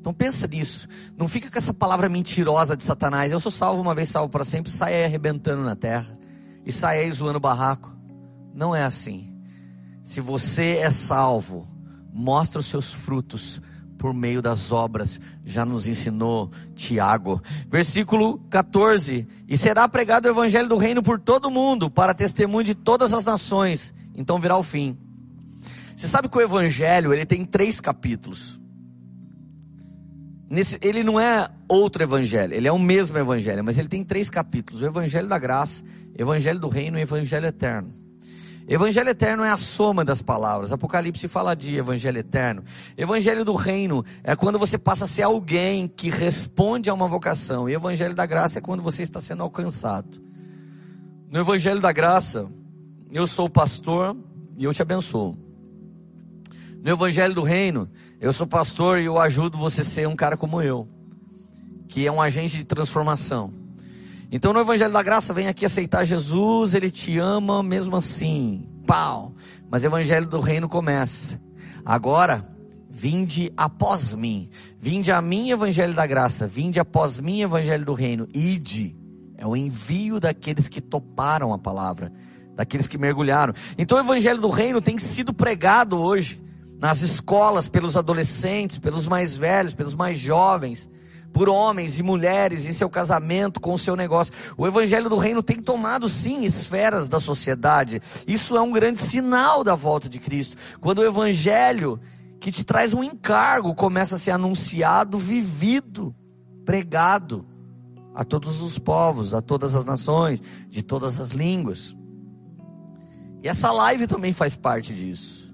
[0.00, 0.88] Então pensa nisso.
[1.16, 3.32] Não fica com essa palavra mentirosa de Satanás.
[3.32, 4.70] Eu sou salvo uma vez, salvo para sempre.
[4.70, 6.18] Sai aí arrebentando na terra.
[6.64, 7.94] E sai aí zoando barraco.
[8.54, 9.34] Não é assim.
[10.02, 11.66] Se você é salvo,
[12.12, 13.60] mostra os seus frutos
[13.98, 17.42] por meio das obras, já nos ensinou Tiago.
[17.68, 22.64] Versículo 14: E será pregado o evangelho do reino por todo o mundo, para testemunho
[22.64, 23.92] de todas as nações.
[24.14, 24.96] Então virá o fim.
[25.94, 28.60] Você sabe que o evangelho, ele tem três capítulos.
[30.50, 34.30] Nesse, ele não é outro evangelho, ele é o mesmo evangelho, mas ele tem três
[34.30, 35.84] capítulos: o evangelho da graça,
[36.16, 37.92] evangelho do reino e evangelho eterno.
[38.66, 40.72] Evangelho eterno é a soma das palavras.
[40.72, 42.62] Apocalipse fala de evangelho eterno.
[42.98, 47.66] Evangelho do reino é quando você passa a ser alguém que responde a uma vocação.
[47.66, 50.20] E evangelho da graça é quando você está sendo alcançado.
[51.30, 52.46] No evangelho da graça,
[53.10, 54.14] eu sou pastor
[54.58, 55.47] e eu te abençoo.
[56.82, 60.36] No evangelho do reino, eu sou pastor e eu ajudo você a ser um cara
[60.36, 60.88] como eu,
[61.88, 63.52] que é um agente de transformação.
[64.30, 68.68] Então no Evangelho da Graça vem aqui aceitar Jesus, ele te ama mesmo assim.
[68.86, 69.34] Pau.
[69.70, 71.40] Mas o Evangelho do Reino começa.
[71.84, 72.46] Agora,
[72.90, 74.50] vinde após mim.
[74.78, 76.46] Vinde a mim, Evangelho da Graça.
[76.46, 78.28] Vinde após mim, Evangelho do Reino.
[78.34, 78.94] Ide.
[79.38, 82.12] É o envio daqueles que toparam a palavra,
[82.54, 83.54] daqueles que mergulharam.
[83.78, 86.47] Então o Evangelho do Reino tem sido pregado hoje
[86.78, 90.88] nas escolas pelos adolescentes, pelos mais velhos, pelos mais jovens
[91.32, 94.32] por homens e mulheres em seu casamento, com o seu negócio.
[94.56, 98.00] O evangelho do reino tem tomado sim esferas da sociedade.
[98.26, 100.56] Isso é um grande sinal da volta de Cristo.
[100.80, 102.00] Quando o evangelho
[102.40, 106.14] que te traz um encargo começa a ser anunciado, vivido,
[106.64, 107.46] pregado
[108.14, 111.96] a todos os povos, a todas as nações, de todas as línguas.
[113.42, 115.47] E essa live também faz parte disso.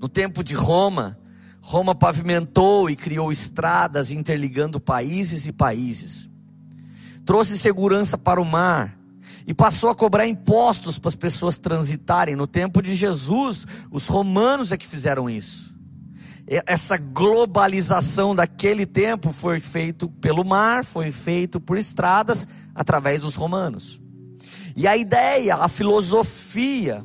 [0.00, 1.18] No tempo de Roma,
[1.60, 6.28] Roma pavimentou e criou estradas interligando países e países.
[7.26, 8.98] Trouxe segurança para o mar
[9.46, 12.34] e passou a cobrar impostos para as pessoas transitarem.
[12.34, 15.74] No tempo de Jesus, os romanos é que fizeram isso.
[16.46, 24.00] Essa globalização daquele tempo foi feito pelo mar, foi feito por estradas através dos romanos.
[24.74, 27.04] E a ideia, a filosofia,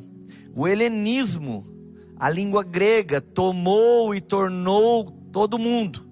[0.54, 1.75] o helenismo
[2.18, 6.06] a língua grega tomou e tornou todo mundo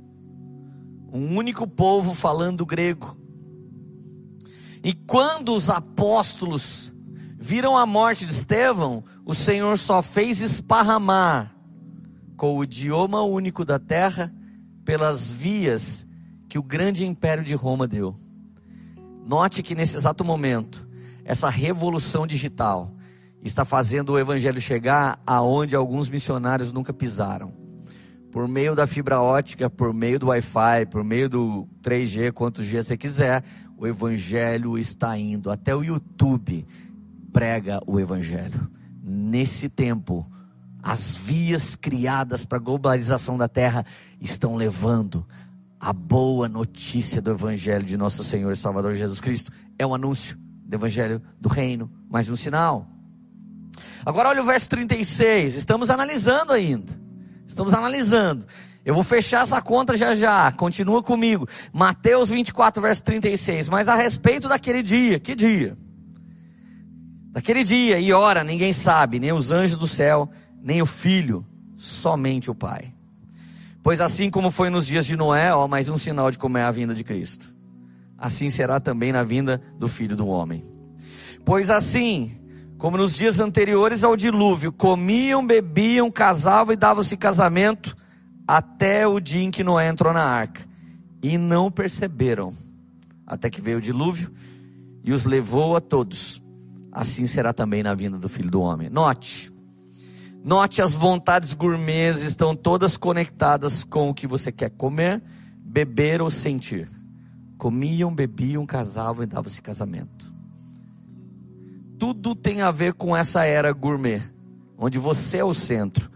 [1.14, 3.16] um único povo falando grego.
[4.82, 6.92] E quando os apóstolos
[7.38, 11.54] viram a morte de Estevão, o Senhor só fez esparramar
[12.36, 14.34] com o idioma único da terra
[14.84, 16.04] pelas vias
[16.48, 18.16] que o grande império de Roma deu.
[19.24, 20.86] Note que nesse exato momento,
[21.24, 22.93] essa revolução digital
[23.44, 27.52] está fazendo o evangelho chegar aonde alguns missionários nunca pisaram.
[28.32, 32.82] Por meio da fibra ótica, por meio do Wi-Fi, por meio do 3G, quantos G
[32.82, 33.44] você quiser,
[33.76, 35.50] o evangelho está indo.
[35.50, 36.66] Até o YouTube
[37.32, 38.68] prega o evangelho.
[39.00, 40.26] Nesse tempo,
[40.82, 43.84] as vias criadas para a globalização da terra
[44.20, 45.24] estão levando
[45.78, 49.52] a boa notícia do evangelho de nosso Senhor e Salvador Jesus Cristo.
[49.78, 52.93] É um anúncio do evangelho do reino, mais um sinal.
[54.04, 56.92] Agora olha o verso 36, estamos analisando ainda.
[57.46, 58.46] Estamos analisando.
[58.84, 61.48] Eu vou fechar essa conta já já, continua comigo.
[61.72, 63.68] Mateus 24, verso 36.
[63.68, 65.76] Mas a respeito daquele dia, que dia?
[67.30, 70.30] Daquele dia e hora, ninguém sabe, nem os anjos do céu,
[70.62, 71.44] nem o filho,
[71.76, 72.92] somente o Pai.
[73.82, 76.62] Pois assim como foi nos dias de Noé, ó, mais um sinal de como é
[76.62, 77.54] a vinda de Cristo.
[78.16, 80.62] Assim será também na vinda do filho do homem.
[81.44, 82.30] Pois assim,
[82.84, 87.96] como nos dias anteriores ao dilúvio, comiam, bebiam, casavam e davam-se casamento,
[88.46, 90.60] até o dia em que Noé entrou na arca.
[91.22, 92.52] E não perceberam,
[93.26, 94.30] até que veio o dilúvio
[95.02, 96.42] e os levou a todos.
[96.92, 98.90] Assim será também na vinda do filho do homem.
[98.90, 99.50] Note,
[100.44, 105.22] note as vontades gourmets estão todas conectadas com o que você quer comer,
[105.56, 106.90] beber ou sentir.
[107.56, 110.33] Comiam, bebiam, casavam e davam-se casamento
[111.98, 114.22] tudo tem a ver com essa era gourmet,
[114.78, 116.10] onde você é o centro,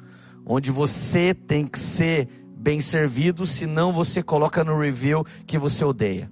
[0.44, 6.30] onde você tem que ser bem servido, senão você coloca no review que você odeia.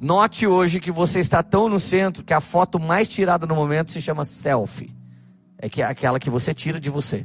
[0.00, 3.92] Note hoje que você está tão no centro que a foto mais tirada no momento
[3.92, 4.94] se chama selfie.
[5.56, 7.24] É que é aquela que você tira de você.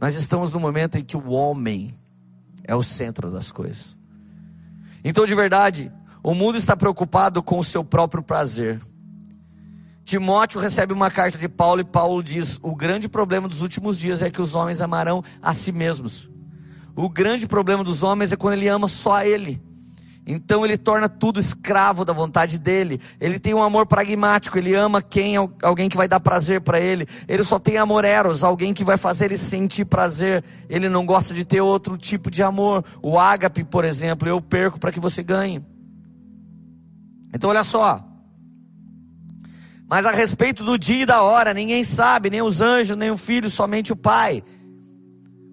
[0.00, 1.90] Nós estamos no momento em que o homem
[2.64, 3.98] é o centro das coisas.
[5.04, 8.80] Então, de verdade, o mundo está preocupado com o seu próprio prazer.
[10.10, 14.20] Timóteo recebe uma carta de Paulo e Paulo diz: O grande problema dos últimos dias
[14.22, 16.28] é que os homens amarão a si mesmos.
[16.96, 19.62] O grande problema dos homens é quando ele ama só a ele.
[20.26, 23.00] Então ele torna tudo escravo da vontade dele.
[23.20, 27.06] Ele tem um amor pragmático, ele ama quem alguém que vai dar prazer para ele.
[27.28, 30.42] Ele só tem amor eros, alguém que vai fazer ele sentir prazer.
[30.68, 32.84] Ele não gosta de ter outro tipo de amor.
[33.00, 35.64] O ágape, por exemplo, eu perco para que você ganhe.
[37.32, 38.09] Então olha só,
[39.90, 43.16] mas a respeito do dia e da hora, ninguém sabe, nem os anjos, nem o
[43.16, 44.40] filho, somente o Pai.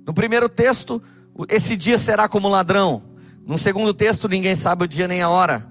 [0.05, 1.01] No primeiro texto,
[1.49, 3.01] esse dia será como ladrão.
[3.47, 5.67] No segundo texto, ninguém sabe o dia nem a hora.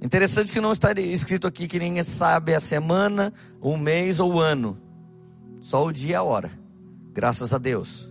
[0.00, 4.40] Interessante que não está escrito aqui que ninguém sabe a semana, o mês ou o
[4.40, 4.78] ano.
[5.60, 6.50] Só o dia e a hora.
[7.12, 8.10] Graças a Deus.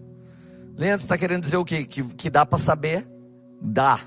[0.78, 1.84] Leandro está querendo dizer o quê?
[1.84, 3.08] Que, que dá para saber?
[3.60, 4.00] Dá.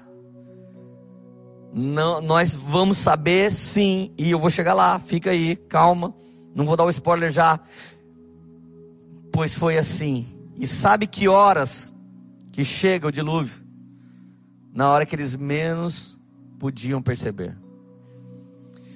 [1.73, 6.15] Não, nós vamos saber sim, e eu vou chegar lá, fica aí, calma,
[6.55, 7.61] não vou dar o spoiler já.
[9.33, 10.27] Pois foi assim.
[10.57, 11.95] E sabe que horas
[12.53, 13.63] que chega o dilúvio?
[14.73, 16.19] Na hora que eles menos
[16.59, 17.57] podiam perceber.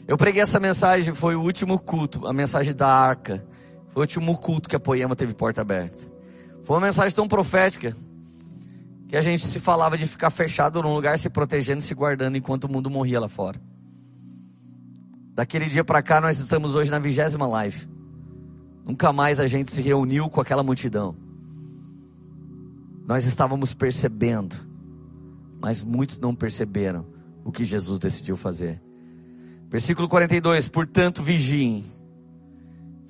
[0.08, 3.46] Eu preguei essa mensagem, foi o último culto, a mensagem da arca.
[3.88, 6.10] Foi o último culto que a Poema teve porta aberta.
[6.62, 7.94] Foi uma mensagem tão profética
[9.12, 12.64] que a gente se falava de ficar fechado num lugar, se protegendo, se guardando enquanto
[12.64, 13.60] o mundo morria lá fora.
[15.34, 17.86] Daquele dia para cá, nós estamos hoje na vigésima live.
[18.86, 21.14] Nunca mais a gente se reuniu com aquela multidão.
[23.06, 24.56] Nós estávamos percebendo,
[25.60, 27.04] mas muitos não perceberam
[27.44, 28.80] o que Jesus decidiu fazer.
[29.68, 31.84] Versículo 42: Portanto, vigiem,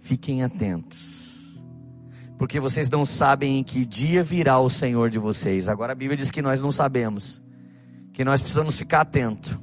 [0.01, 1.22] fiquem atentos
[2.39, 5.69] porque vocês não sabem em que dia virá o Senhor de vocês.
[5.69, 7.43] Agora a Bíblia diz que nós não sabemos,
[8.13, 9.61] que nós precisamos ficar atento.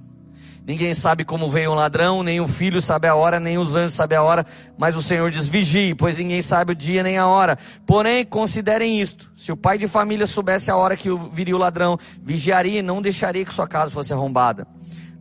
[0.70, 3.94] Ninguém sabe como vem o ladrão, nem o filho sabe a hora, nem os anjos
[3.94, 4.46] sabem a hora,
[4.78, 7.58] mas o Senhor diz: vigie, pois ninguém sabe o dia nem a hora.
[7.88, 11.98] Porém, considerem isto: se o pai de família soubesse a hora que viria o ladrão,
[12.22, 14.68] vigiaria e não deixaria que sua casa fosse arrombada.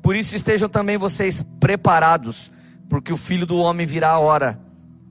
[0.02, 2.52] Por isso estejam também vocês preparados,
[2.88, 4.67] porque o filho do homem virá a hora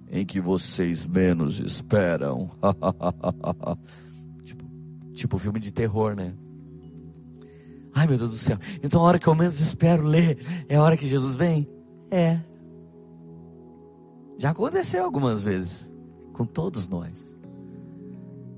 [0.10, 2.52] em que vocês menos esperam.
[4.44, 4.64] tipo,
[5.14, 6.34] tipo filme de terror, né?
[7.94, 8.58] Ai meu Deus do céu.
[8.84, 10.38] Então a hora que eu menos espero ler
[10.70, 11.68] é a hora que Jesus vem?
[12.12, 12.40] É.
[14.38, 15.92] Já aconteceu algumas vezes
[16.34, 17.38] com todos nós.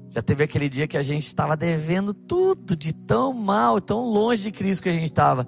[0.09, 4.43] Já teve aquele dia que a gente estava devendo tudo de tão mal, tão longe
[4.43, 5.47] de Cristo que a gente estava.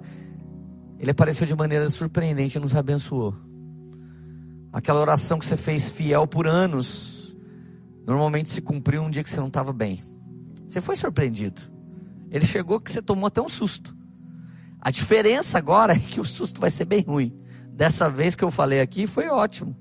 [0.98, 3.34] Ele apareceu de maneira surpreendente e nos abençoou.
[4.72, 7.36] Aquela oração que você fez fiel por anos,
[8.06, 10.00] normalmente se cumpriu um dia que você não estava bem.
[10.66, 11.60] Você foi surpreendido.
[12.30, 13.94] Ele chegou que você tomou até um susto.
[14.80, 17.38] A diferença agora é que o susto vai ser bem ruim.
[17.68, 19.76] Dessa vez que eu falei aqui foi ótimo.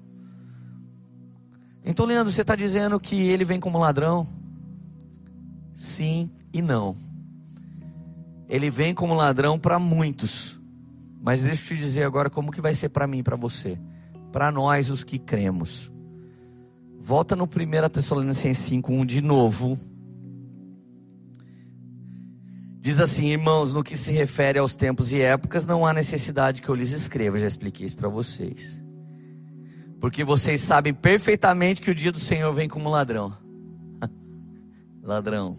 [1.84, 4.28] Então, Leandro, você está dizendo que ele vem como ladrão?
[5.74, 6.96] Sim e não.
[8.48, 10.60] Ele vem como ladrão para muitos.
[11.22, 13.80] Mas deixa eu te dizer agora como que vai ser para mim e para você.
[14.32, 15.92] Para nós os que cremos.
[17.00, 19.78] Volta no 1 Tessalonicenses 5:1 de novo.
[22.80, 26.70] Diz assim, irmãos, no que se refere aos tempos e épocas, não há necessidade que
[26.70, 28.84] eu lhes escreva, já expliquei isso para vocês.
[30.00, 33.38] Porque vocês sabem perfeitamente que o dia do Senhor vem como ladrão.
[35.04, 35.56] ladrão.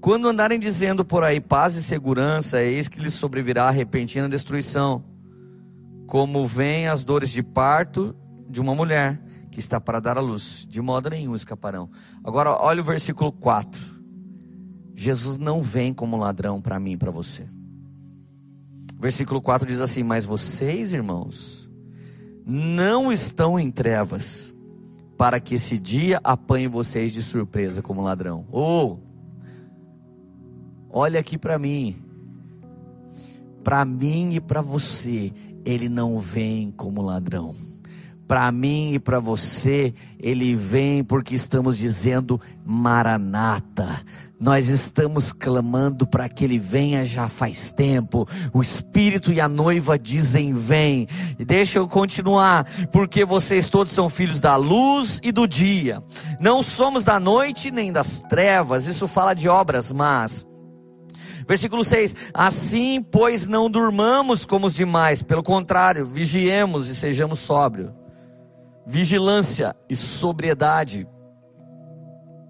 [0.00, 5.04] Quando andarem dizendo por aí paz e segurança, eis que lhes sobrevirá a repentina destruição,
[6.10, 8.16] como vêm as dores de parto
[8.48, 11.88] de uma mulher que está para dar à luz, de modo nenhum escaparão.
[12.24, 13.80] Agora olha o versículo 4.
[14.92, 17.48] Jesus não vem como ladrão para mim e para você.
[18.98, 21.70] Versículo 4 diz assim: Mas vocês, irmãos,
[22.44, 24.52] não estão em trevas,
[25.16, 28.48] para que esse dia apanhe vocês de surpresa como ladrão.
[28.50, 29.00] Ou,
[30.90, 32.02] oh, olha aqui para mim,
[33.62, 35.32] para mim e para você,
[35.64, 37.54] ele não vem como ladrão
[38.30, 44.00] para mim e para você, ele vem porque estamos dizendo Maranata.
[44.38, 48.28] Nós estamos clamando para que ele venha já faz tempo.
[48.52, 51.08] O Espírito e a noiva dizem: Vem.
[51.40, 56.00] E deixa eu continuar, porque vocês todos são filhos da luz e do dia.
[56.38, 58.86] Não somos da noite nem das trevas.
[58.86, 60.46] Isso fala de obras mas
[61.50, 67.90] Versículo 6: Assim, pois, não durmamos como os demais, pelo contrário, vigiemos e sejamos sóbrios
[68.86, 71.08] vigilância e sobriedade.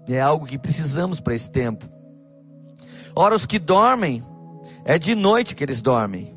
[0.07, 1.89] É algo que precisamos para esse tempo.
[3.15, 4.21] Ora, os que dormem,
[4.83, 6.35] é de noite que eles dormem.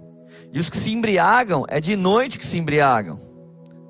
[0.53, 3.19] E os que se embriagam, é de noite que se embriagam.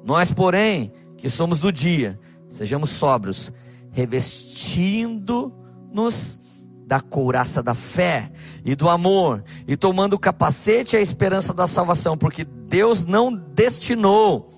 [0.02, 3.52] Nós, porém, que somos do dia, sejamos sóbrios,
[3.90, 6.38] revestindo-nos
[6.86, 8.30] da couraça da fé
[8.64, 13.34] e do amor, e tomando o capacete e a esperança da salvação, porque Deus não
[13.34, 14.50] destinou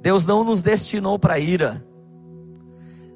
[0.00, 1.84] Deus não nos destinou para ira,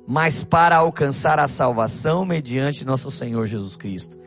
[0.06, 4.18] mas para alcançar a salvação mediante nosso Senhor Jesus Cristo.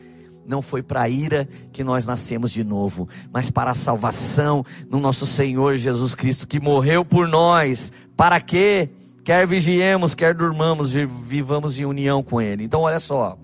[0.46, 5.26] Não foi para ira que nós nascemos de novo, mas para a salvação no nosso
[5.26, 7.92] Senhor Jesus Cristo, que morreu por nós.
[8.16, 8.88] Para que
[9.24, 12.64] quer vigiemos, quer durmamos, vivamos em união com Ele.
[12.64, 13.36] Então, olha só.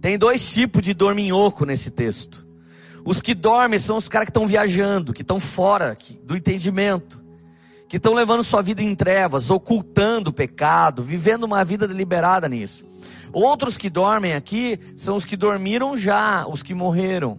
[0.00, 2.46] Tem dois tipos de dorminhoco nesse texto.
[3.04, 7.20] Os que dormem são os caras que estão viajando, que estão fora do entendimento
[7.90, 12.84] que estão levando sua vida em trevas, ocultando o pecado, vivendo uma vida deliberada nisso.
[13.32, 17.36] Outros que dormem aqui são os que dormiram já, os que morreram.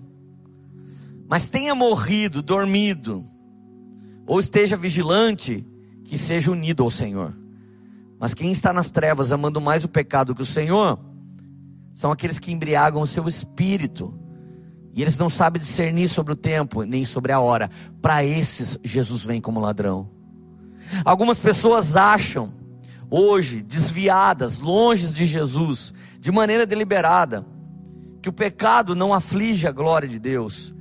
[1.30, 3.26] Mas tenha morrido, dormido,
[4.28, 5.65] ou esteja vigilante,
[6.04, 7.34] que seja unido ao Senhor.
[8.19, 11.00] Mas quem está nas trevas amando mais o pecado que o Senhor,
[11.91, 14.13] são aqueles que embriagam o seu espírito.
[14.93, 17.69] E eles não sabem discernir sobre o tempo, nem sobre a hora.
[18.01, 20.10] Para esses, Jesus vem como ladrão.
[21.06, 22.54] Algumas pessoas acham,
[23.10, 27.45] hoje, desviadas, longe de Jesus, de maneira deliberada,
[28.21, 30.75] que o pecado não aflige a glória de Deus,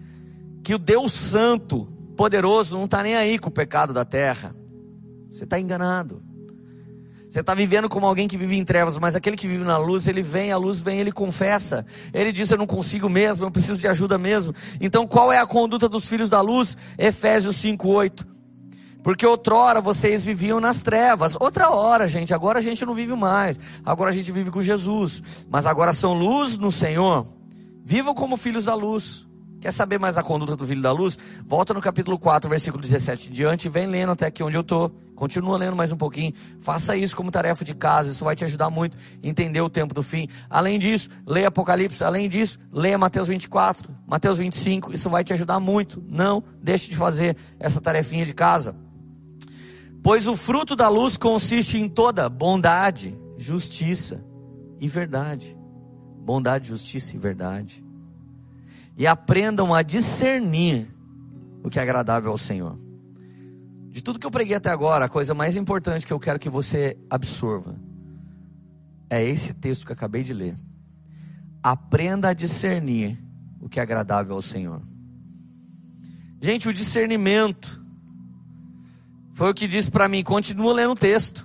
[0.62, 4.54] que o Deus Santo, poderoso, não está nem aí com o pecado da terra.
[5.30, 6.29] Você está enganado.
[7.30, 10.08] Você está vivendo como alguém que vive em trevas, mas aquele que vive na luz,
[10.08, 11.86] ele vem, a luz vem, ele confessa.
[12.12, 14.52] Ele diz: Eu não consigo mesmo, eu preciso de ajuda mesmo.
[14.80, 16.76] Então, qual é a conduta dos filhos da luz?
[16.98, 18.26] Efésios 5,8.
[19.00, 21.36] Porque outrora vocês viviam nas trevas.
[21.38, 23.60] Outra hora, gente, agora a gente não vive mais.
[23.86, 25.22] Agora a gente vive com Jesus.
[25.48, 27.24] Mas agora são luz no Senhor.
[27.84, 29.24] Vivam como filhos da luz.
[29.60, 31.18] Quer saber mais a conduta do filho da luz?
[31.46, 34.90] Volta no capítulo 4, versículo 17 em diante, vem lendo até aqui onde eu estou.
[35.20, 36.32] Continua lendo mais um pouquinho.
[36.60, 39.92] Faça isso como tarefa de casa, isso vai te ajudar muito a entender o tempo
[39.92, 40.26] do fim.
[40.48, 42.02] Além disso, leia Apocalipse.
[42.02, 44.94] Além disso, leia Mateus 24, Mateus 25.
[44.94, 46.02] Isso vai te ajudar muito.
[46.08, 48.74] Não deixe de fazer essa tarefinha de casa.
[50.02, 54.24] Pois o fruto da luz consiste em toda bondade, justiça
[54.80, 55.54] e verdade.
[56.22, 57.84] Bondade, justiça e verdade.
[58.96, 60.88] E aprendam a discernir
[61.62, 62.88] o que é agradável ao Senhor.
[63.90, 66.48] De tudo que eu preguei até agora, a coisa mais importante que eu quero que
[66.48, 67.74] você absorva
[69.10, 70.54] é esse texto que eu acabei de ler.
[71.60, 73.18] Aprenda a discernir
[73.60, 74.80] o que é agradável ao Senhor.
[76.40, 77.84] Gente, o discernimento
[79.34, 81.44] foi o que disse para mim: continua lendo o texto.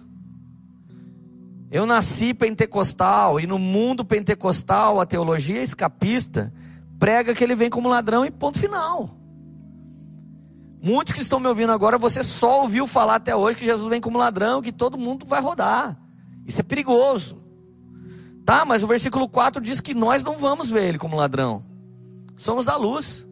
[1.71, 6.53] Eu nasci pentecostal e no mundo pentecostal a teologia escapista
[6.99, 9.24] prega que ele vem como ladrão e ponto final.
[10.85, 13.99] Muitos que estão me ouvindo agora, você só ouviu falar até hoje que Jesus vem
[13.99, 15.97] como ladrão, que todo mundo vai rodar.
[16.45, 17.39] Isso é perigoso.
[18.45, 21.65] Tá, mas o versículo 4 diz que nós não vamos ver ele como ladrão.
[22.37, 23.27] Somos da luz.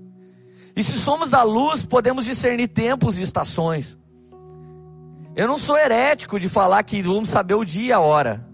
[0.76, 4.00] E se somos da luz, podemos discernir tempos e estações.
[5.36, 8.50] Eu não sou herético de falar que vamos saber o dia e a hora.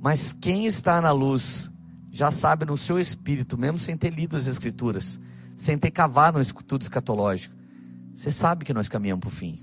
[0.00, 1.70] Mas quem está na luz
[2.10, 5.20] já sabe no seu espírito, mesmo sem ter lido as escrituras,
[5.56, 7.54] sem ter cavado no estudo escatológico,
[8.12, 9.58] você sabe que nós caminhamos para o fim.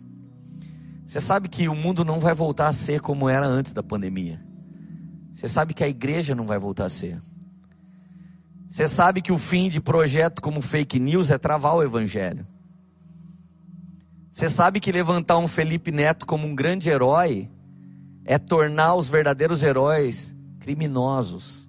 [1.05, 4.41] Você sabe que o mundo não vai voltar a ser como era antes da pandemia.
[5.33, 7.19] Você sabe que a igreja não vai voltar a ser.
[8.69, 12.47] Você sabe que o fim de projeto como fake news é travar o evangelho.
[14.31, 17.49] Você sabe que levantar um Felipe Neto como um grande herói
[18.23, 21.67] é tornar os verdadeiros heróis criminosos.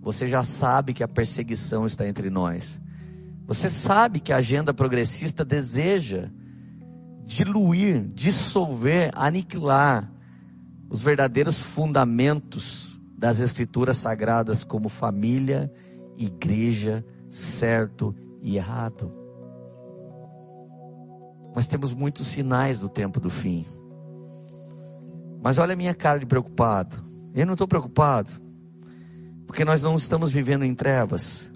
[0.00, 2.80] Você já sabe que a perseguição está entre nós.
[3.52, 6.30] Você sabe que a agenda progressista deseja
[7.22, 10.10] diluir, dissolver, aniquilar
[10.88, 15.70] os verdadeiros fundamentos das escrituras sagradas como família,
[16.16, 19.12] igreja, certo e errado.
[21.54, 23.66] Nós temos muitos sinais do tempo do fim.
[25.42, 26.96] Mas olha a minha cara de preocupado.
[27.34, 28.30] Eu não estou preocupado,
[29.46, 31.51] porque nós não estamos vivendo em trevas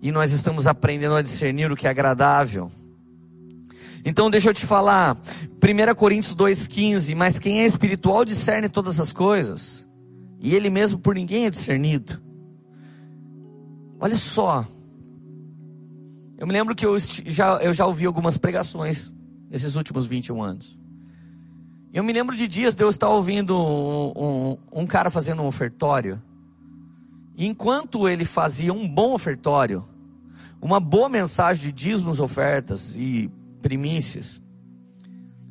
[0.00, 2.70] e nós estamos aprendendo a discernir o que é agradável.
[4.04, 9.12] Então deixa eu te falar, 1 Coríntios 2,15, mas quem é espiritual discerne todas as
[9.12, 9.86] coisas,
[10.40, 12.20] e ele mesmo por ninguém é discernido.
[14.00, 14.64] Olha só,
[16.38, 19.12] eu me lembro que eu já, eu já ouvi algumas pregações
[19.50, 20.78] nesses últimos 21 anos.
[21.92, 25.46] Eu me lembro de dias de eu estar ouvindo um, um, um cara fazendo um
[25.46, 26.22] ofertório,
[27.46, 29.84] enquanto ele fazia um bom ofertório,
[30.60, 33.30] uma boa mensagem de dízimos, ofertas e
[33.62, 34.40] primícias,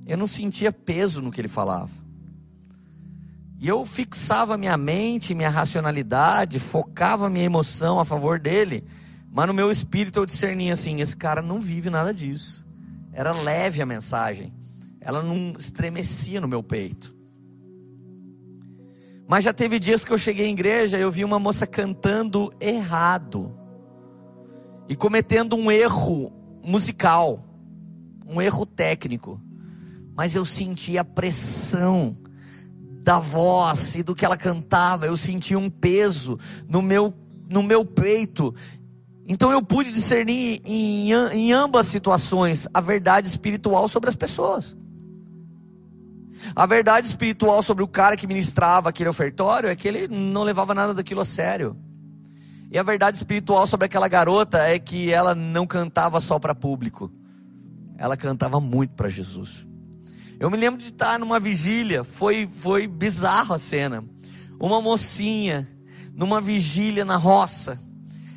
[0.06, 1.92] eu não sentia peso no que ele falava.
[3.60, 8.84] E eu fixava minha mente, minha racionalidade, focava minha emoção a favor dele,
[9.32, 12.66] mas no meu espírito eu discernia assim: esse cara não vive nada disso.
[13.12, 14.54] Era leve a mensagem,
[15.02, 17.17] ela não estremecia no meu peito.
[19.28, 22.52] Mas já teve dias que eu cheguei em igreja e eu vi uma moça cantando
[22.60, 23.54] errado
[24.88, 26.32] e cometendo um erro
[26.64, 27.44] musical,
[28.26, 29.42] um erro técnico.
[30.16, 32.18] Mas eu senti a pressão
[33.04, 37.14] da voz e do que ela cantava, eu senti um peso no meu
[37.50, 38.54] no meu peito.
[39.26, 44.76] Então eu pude discernir em, em ambas situações a verdade espiritual sobre as pessoas.
[46.56, 50.74] A verdade espiritual sobre o cara que ministrava aquele ofertório é que ele não levava
[50.74, 51.76] nada daquilo a sério.
[52.70, 57.12] E a verdade espiritual sobre aquela garota é que ela não cantava só para público.
[57.98, 59.68] Ela cantava muito para Jesus.
[60.40, 64.04] Eu me lembro de estar numa vigília, foi foi bizarro a cena.
[64.60, 65.68] Uma mocinha
[66.14, 67.80] numa vigília na roça.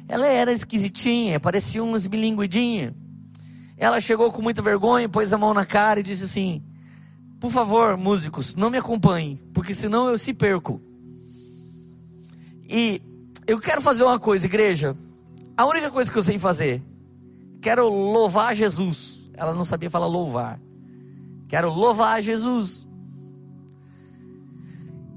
[0.09, 2.95] Ela era esquisitinha, parecia umas bilinguidinha.
[3.77, 6.63] Ela chegou com muita vergonha, pôs a mão na cara e disse assim:
[7.41, 10.79] por favor, músicos, não me acompanhem, porque senão eu se perco.
[12.69, 13.01] E
[13.47, 14.95] eu quero fazer uma coisa, igreja.
[15.57, 16.83] A única coisa que eu sei fazer,
[17.63, 19.31] quero louvar Jesus.
[19.33, 20.61] Ela não sabia falar louvar.
[21.49, 22.87] Quero louvar Jesus.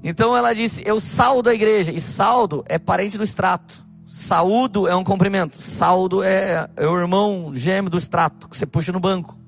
[0.02, 1.92] Então ela disse: Eu saldo a igreja.
[1.92, 3.84] E saldo é parente do extrato.
[4.06, 5.60] Saúdo é um cumprimento.
[5.60, 9.43] Saldo é, é o irmão gêmeo do extrato que você puxa no banco.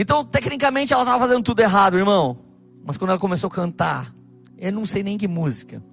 [0.00, 2.38] Então, tecnicamente, ela estava fazendo tudo errado, irmão.
[2.86, 4.14] Mas quando ela começou a cantar,
[4.56, 5.84] eu não sei nem que música.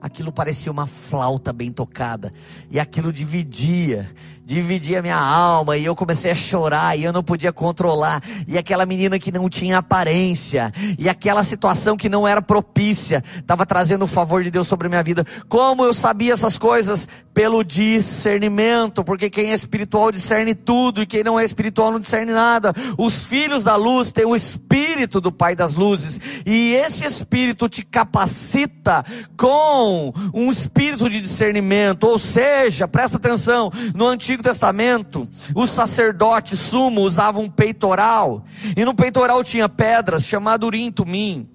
[0.00, 2.32] Aquilo parecia uma flauta bem tocada.
[2.70, 4.08] E aquilo dividia
[4.44, 8.22] dividia minha alma e eu comecei a chorar e eu não podia controlar.
[8.46, 13.64] E aquela menina que não tinha aparência e aquela situação que não era propícia estava
[13.64, 15.24] trazendo o favor de Deus sobre a minha vida.
[15.48, 17.08] Como eu sabia essas coisas?
[17.32, 22.32] Pelo discernimento, porque quem é espiritual discerne tudo e quem não é espiritual não discerne
[22.32, 22.72] nada.
[22.98, 27.84] Os filhos da luz têm o espírito do Pai das luzes e esse espírito te
[27.84, 29.04] capacita
[29.36, 36.58] com um espírito de discernimento, ou seja, presta atenção, no antigo Antigo Testamento, os sacerdotes
[36.58, 38.44] sumo usavam um peitoral,
[38.76, 41.48] e no peitoral tinha pedras chamado urim tumim.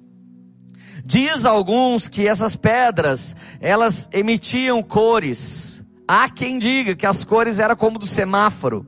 [1.04, 5.84] Diz alguns que essas pedras, elas emitiam cores.
[6.08, 8.86] Há quem diga que as cores eram como do semáforo.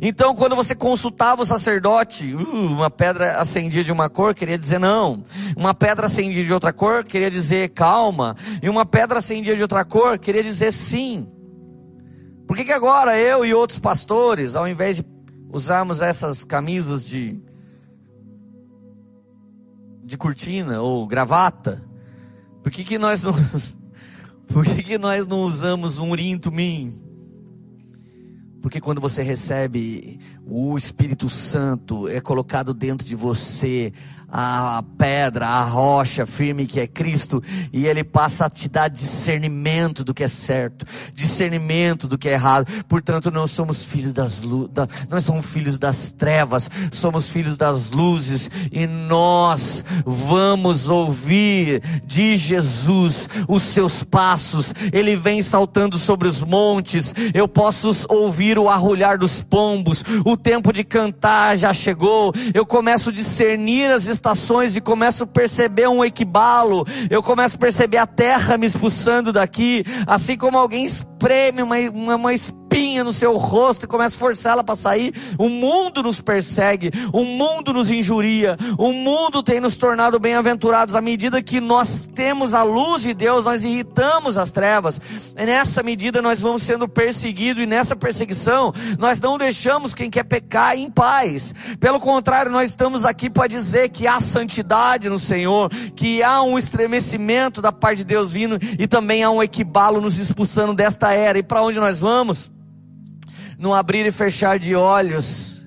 [0.00, 4.80] Então, quando você consultava o sacerdote, uh, uma pedra acendia de uma cor queria dizer
[4.80, 5.22] não,
[5.54, 9.84] uma pedra acendia de outra cor queria dizer calma, e uma pedra acendia de outra
[9.84, 11.28] cor queria dizer sim.
[12.54, 15.04] Por que, que agora eu e outros pastores, ao invés de
[15.52, 17.36] usarmos essas camisas de
[20.04, 21.84] de cortina ou gravata?
[22.62, 23.32] Por que, que nós não
[24.46, 26.94] Por que, que nós não usamos um urim tumim?
[28.62, 33.92] Porque quando você recebe o Espírito Santo, é colocado dentro de você
[34.28, 40.02] a pedra, a rocha firme que é Cristo, e Ele passa a te dar discernimento
[40.04, 42.66] do que é certo, discernimento do que é errado.
[42.88, 48.50] Portanto, não somos filhos das da, nós somos filhos das trevas, somos filhos das luzes,
[48.72, 54.74] e nós vamos ouvir de Jesus os seus passos.
[54.92, 57.14] Ele vem saltando sobre os montes.
[57.32, 60.04] Eu posso ouvir o arrulhar dos pombos.
[60.24, 62.32] O tempo de cantar já chegou.
[62.52, 67.58] Eu começo a discernir as estações e começo a perceber um equibalo, eu começo a
[67.58, 72.32] perceber a terra me expulsando daqui, assim como alguém espreme uma, uma, uma
[72.74, 75.14] espinha no seu rosto e começa a forçá-la para sair.
[75.38, 80.96] O mundo nos persegue, o mundo nos injuria, o mundo tem nos tornado bem-aventurados.
[80.96, 85.00] À medida que nós temos a luz de Deus, nós irritamos as trevas.
[85.36, 90.76] Nessa medida nós vamos sendo perseguidos e nessa perseguição nós não deixamos quem quer pecar
[90.76, 91.54] em paz.
[91.78, 96.58] Pelo contrário, nós estamos aqui para dizer que há santidade no Senhor, que há um
[96.58, 101.38] estremecimento da parte de Deus vindo e também há um equibalo nos expulsando desta era.
[101.38, 102.50] E para onde nós vamos?
[103.64, 105.66] No abrir e fechar de olhos,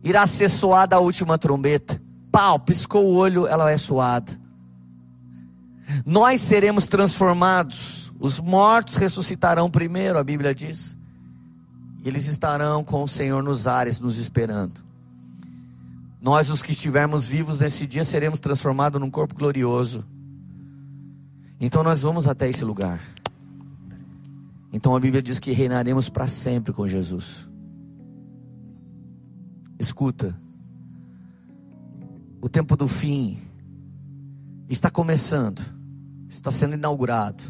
[0.00, 2.00] irá ser soada a última trombeta.
[2.30, 4.30] Pau, piscou o olho, ela é soada.
[6.06, 8.12] Nós seremos transformados.
[8.20, 10.96] Os mortos ressuscitarão primeiro, a Bíblia diz.
[12.04, 14.80] Eles estarão com o Senhor nos ares, nos esperando.
[16.20, 20.06] Nós, os que estivermos vivos nesse dia, seremos transformados num corpo glorioso.
[21.60, 23.00] Então nós vamos até esse lugar.
[24.72, 27.48] Então a Bíblia diz que reinaremos para sempre com Jesus.
[29.78, 30.38] Escuta,
[32.40, 33.38] o tempo do fim
[34.68, 35.62] está começando,
[36.28, 37.42] está sendo inaugurado.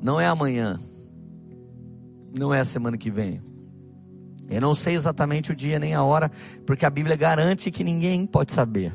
[0.00, 0.78] Não é amanhã,
[2.38, 3.42] não é a semana que vem.
[4.48, 6.30] Eu não sei exatamente o dia nem a hora,
[6.66, 8.92] porque a Bíblia garante que ninguém pode saber.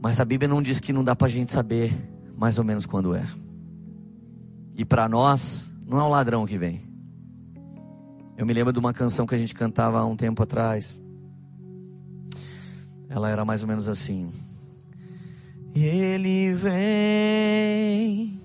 [0.00, 1.92] Mas a Bíblia não diz que não dá para a gente saber
[2.36, 3.26] mais ou menos quando é.
[4.78, 6.80] E para nós, não é o ladrão que vem.
[8.36, 11.00] Eu me lembro de uma canção que a gente cantava há um tempo atrás.
[13.08, 14.30] Ela era mais ou menos assim.
[15.74, 18.38] Ele vem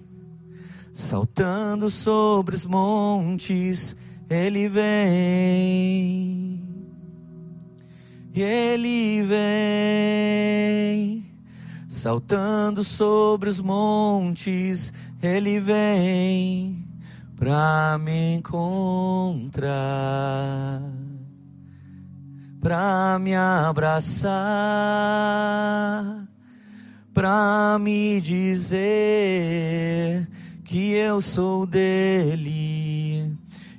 [0.91, 3.95] saltando sobre os montes,
[4.27, 5.03] ele vem.
[8.33, 10.73] Ele vem
[11.87, 14.91] saltando sobre os montes,
[15.25, 16.85] ele vem
[17.37, 19.71] pra me encontrar,
[22.59, 24.33] pra me abraçar,
[27.13, 30.27] pra me dizer
[30.65, 33.33] que eu sou dele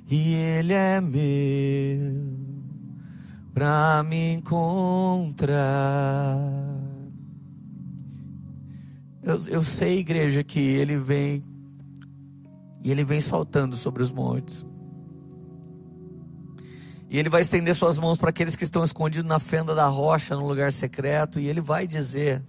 [0.09, 2.39] e ele é meu,
[3.53, 5.55] pra me encontrar.
[9.25, 11.43] Eu, eu sei, igreja, que ele vem
[12.83, 14.63] e ele vem saltando sobre os montes.
[17.09, 20.35] E ele vai estender suas mãos para aqueles que estão escondidos na fenda da rocha,
[20.35, 22.45] no lugar secreto, e ele vai dizer: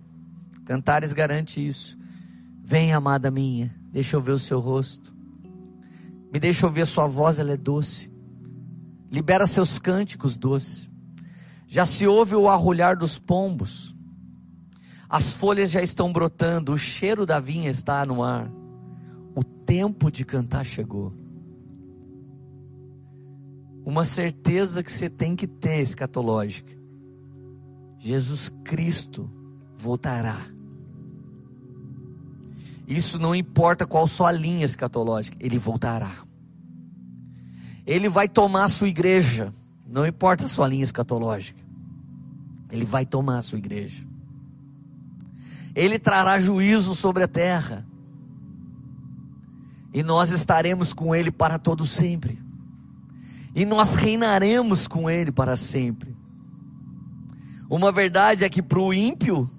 [0.67, 1.97] Cantares garante isso.
[2.63, 5.17] Vem, amada minha, deixa eu ver o seu rosto.
[6.31, 8.13] Me deixa ouvir a sua voz, ela é doce.
[9.11, 10.91] Libera seus cânticos doces.
[11.67, 13.96] Já se ouve o arrulhar dos pombos.
[15.09, 18.51] As folhas já estão brotando, o cheiro da vinha está no ar.
[19.35, 21.13] O tempo de cantar chegou.
[23.85, 26.77] Uma certeza que você tem que ter escatológica.
[27.99, 29.31] Jesus Cristo
[29.77, 30.39] voltará.
[32.87, 36.25] Isso não importa qual sua linha escatológica, ele voltará.
[37.85, 39.53] Ele vai tomar a sua igreja,
[39.87, 41.61] não importa a sua linha escatológica.
[42.71, 44.07] Ele vai tomar a sua igreja.
[45.77, 47.87] Ele trará juízo sobre a terra.
[49.93, 52.43] E nós estaremos com Ele para todo sempre.
[53.55, 56.17] E nós reinaremos com Ele para sempre.
[57.69, 59.51] Uma verdade é que para o ímpio,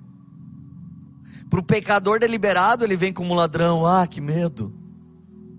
[1.49, 3.85] para o pecador deliberado, ele vem como ladrão.
[3.85, 4.73] Ah, que medo.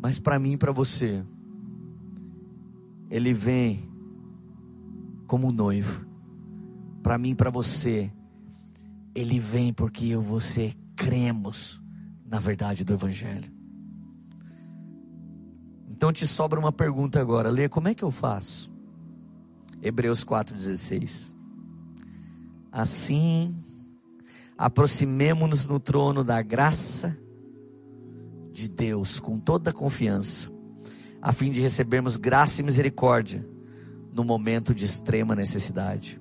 [0.00, 1.22] Mas para mim e para você,
[3.10, 3.88] ele vem
[5.26, 6.06] como noivo.
[7.02, 8.10] Para mim e para você,
[9.18, 11.82] ele vem porque eu e você cremos
[12.24, 13.52] na verdade do Evangelho.
[15.88, 18.70] Então te sobra uma pergunta agora, Lê, como é que eu faço?
[19.82, 21.34] Hebreus 4,16.
[22.70, 23.58] Assim,
[24.56, 27.18] aproximemo-nos no trono da graça
[28.52, 30.48] de Deus com toda a confiança,
[31.20, 33.44] a fim de recebermos graça e misericórdia
[34.12, 36.20] no momento de extrema necessidade.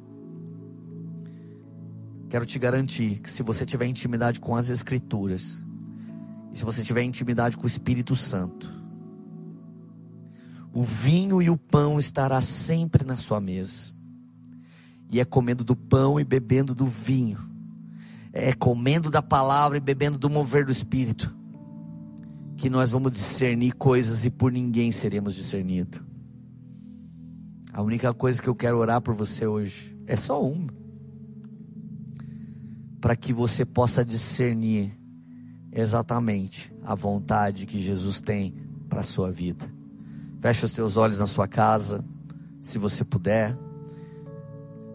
[2.30, 5.66] Quero te garantir que se você tiver intimidade com as Escrituras,
[6.52, 8.68] e se você tiver intimidade com o Espírito Santo,
[10.74, 13.94] o vinho e o pão estará sempre na sua mesa.
[15.10, 17.40] E é comendo do pão e bebendo do vinho.
[18.34, 21.36] É comendo da palavra e bebendo do mover do Espírito.
[22.58, 26.02] Que nós vamos discernir coisas e por ninguém seremos discernidos.
[27.72, 30.87] A única coisa que eu quero orar por você hoje é só uma.
[33.08, 34.92] Para que você possa discernir
[35.72, 38.54] exatamente a vontade que Jesus tem
[38.90, 39.64] para a sua vida.
[40.42, 42.04] Feche os teus olhos na sua casa,
[42.60, 43.58] se você puder.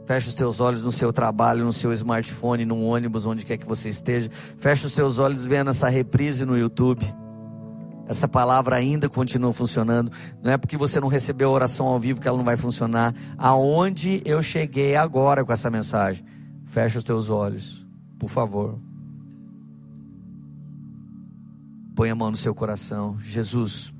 [0.04, 3.66] Feche os teus olhos no seu trabalho, no seu smartphone, num ônibus, onde quer que
[3.66, 4.28] você esteja.
[4.58, 7.02] Feche os teus olhos vendo essa reprise no YouTube.
[8.06, 10.12] Essa palavra ainda continua funcionando.
[10.42, 13.14] Não é porque você não recebeu a oração ao vivo que ela não vai funcionar.
[13.38, 16.22] Aonde eu cheguei agora com essa mensagem?
[16.66, 17.86] Feche os teus olhos,
[18.22, 18.78] por favor.
[21.96, 23.18] Põe a mão no seu coração.
[23.18, 23.92] Jesus.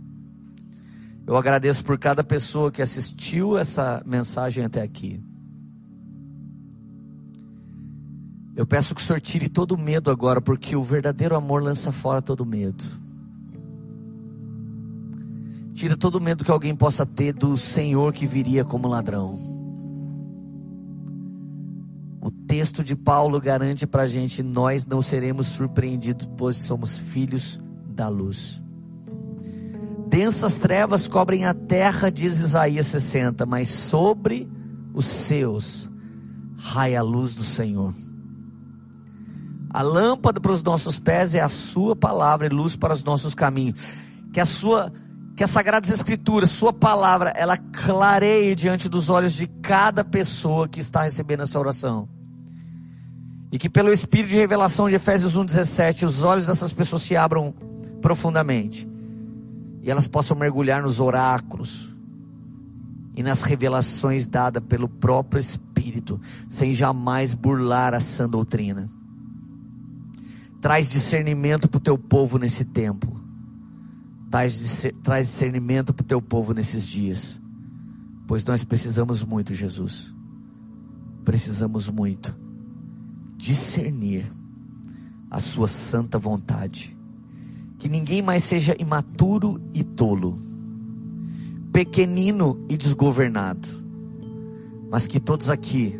[1.26, 5.20] Eu agradeço por cada pessoa que assistiu essa mensagem até aqui.
[8.54, 11.90] Eu peço que o Senhor tire todo o medo agora, porque o verdadeiro amor lança
[11.90, 12.84] fora todo medo.
[15.74, 19.51] Tira todo o medo que alguém possa ter do Senhor que viria como ladrão.
[22.52, 28.10] Texto de Paulo garante para a gente: nós não seremos surpreendidos, pois somos filhos da
[28.10, 28.62] luz.
[30.06, 34.46] Densas trevas cobrem a terra, diz Isaías 60, mas sobre
[34.92, 35.90] os seus
[36.58, 37.94] raia a luz do Senhor.
[39.70, 43.34] A lâmpada para os nossos pés é a sua palavra e luz para os nossos
[43.34, 43.80] caminhos.
[44.30, 44.92] Que a sua
[45.34, 50.80] que as sagradas escrituras, sua palavra, ela clareie diante dos olhos de cada pessoa que
[50.80, 52.11] está recebendo essa oração.
[53.52, 57.52] E que pelo espírito de revelação de Efésios 1:17, os olhos dessas pessoas se abram
[58.00, 58.88] profundamente
[59.82, 61.94] e elas possam mergulhar nos oráculos
[63.14, 68.88] e nas revelações dadas pelo próprio Espírito, sem jamais burlar a sã doutrina.
[70.62, 73.20] Traz discernimento para o teu povo nesse tempo.
[74.30, 74.54] Traz,
[75.26, 77.38] discernimento para o teu povo nesses dias.
[78.26, 80.14] Pois nós precisamos muito, Jesus.
[81.22, 82.34] Precisamos muito
[83.42, 84.24] discernir
[85.28, 86.96] a Sua santa vontade.
[87.76, 90.38] Que ninguém mais seja imaturo e tolo,
[91.72, 93.68] pequenino e desgovernado,
[94.88, 95.98] mas que todos aqui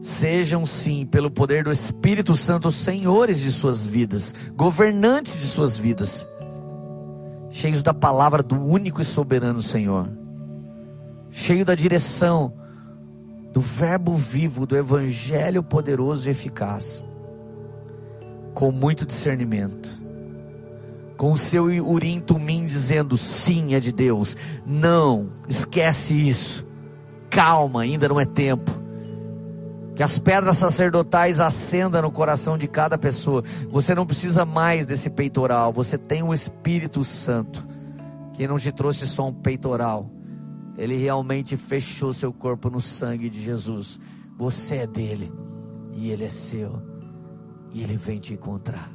[0.00, 6.24] sejam sim, pelo poder do Espírito Santo, senhores de suas vidas, governantes de suas vidas,
[7.50, 10.08] cheios da palavra do único e soberano Senhor,
[11.28, 12.52] cheio da direção
[13.52, 17.02] do Verbo vivo, do Evangelho poderoso e eficaz,
[18.54, 20.08] com muito discernimento
[21.18, 24.36] com o seu urim tumim dizendo sim é de Deus.
[24.64, 26.64] Não, esquece isso.
[27.28, 28.70] Calma, ainda não é tempo.
[29.96, 33.42] Que as pedras sacerdotais acendam no coração de cada pessoa.
[33.68, 37.66] Você não precisa mais desse peitoral, você tem o Espírito Santo,
[38.32, 40.08] que não te trouxe só um peitoral.
[40.78, 43.98] Ele realmente fechou seu corpo no sangue de Jesus.
[44.36, 45.32] Você é dele
[45.92, 46.80] e ele é seu.
[47.72, 48.88] E ele vem te encontrar.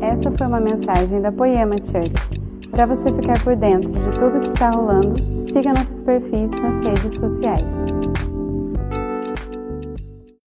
[0.00, 2.45] Essa foi uma mensagem da Poema Church.
[2.70, 5.14] Para você ficar por dentro de tudo que está rolando,
[5.52, 7.95] siga nossos perfis nas redes sociais.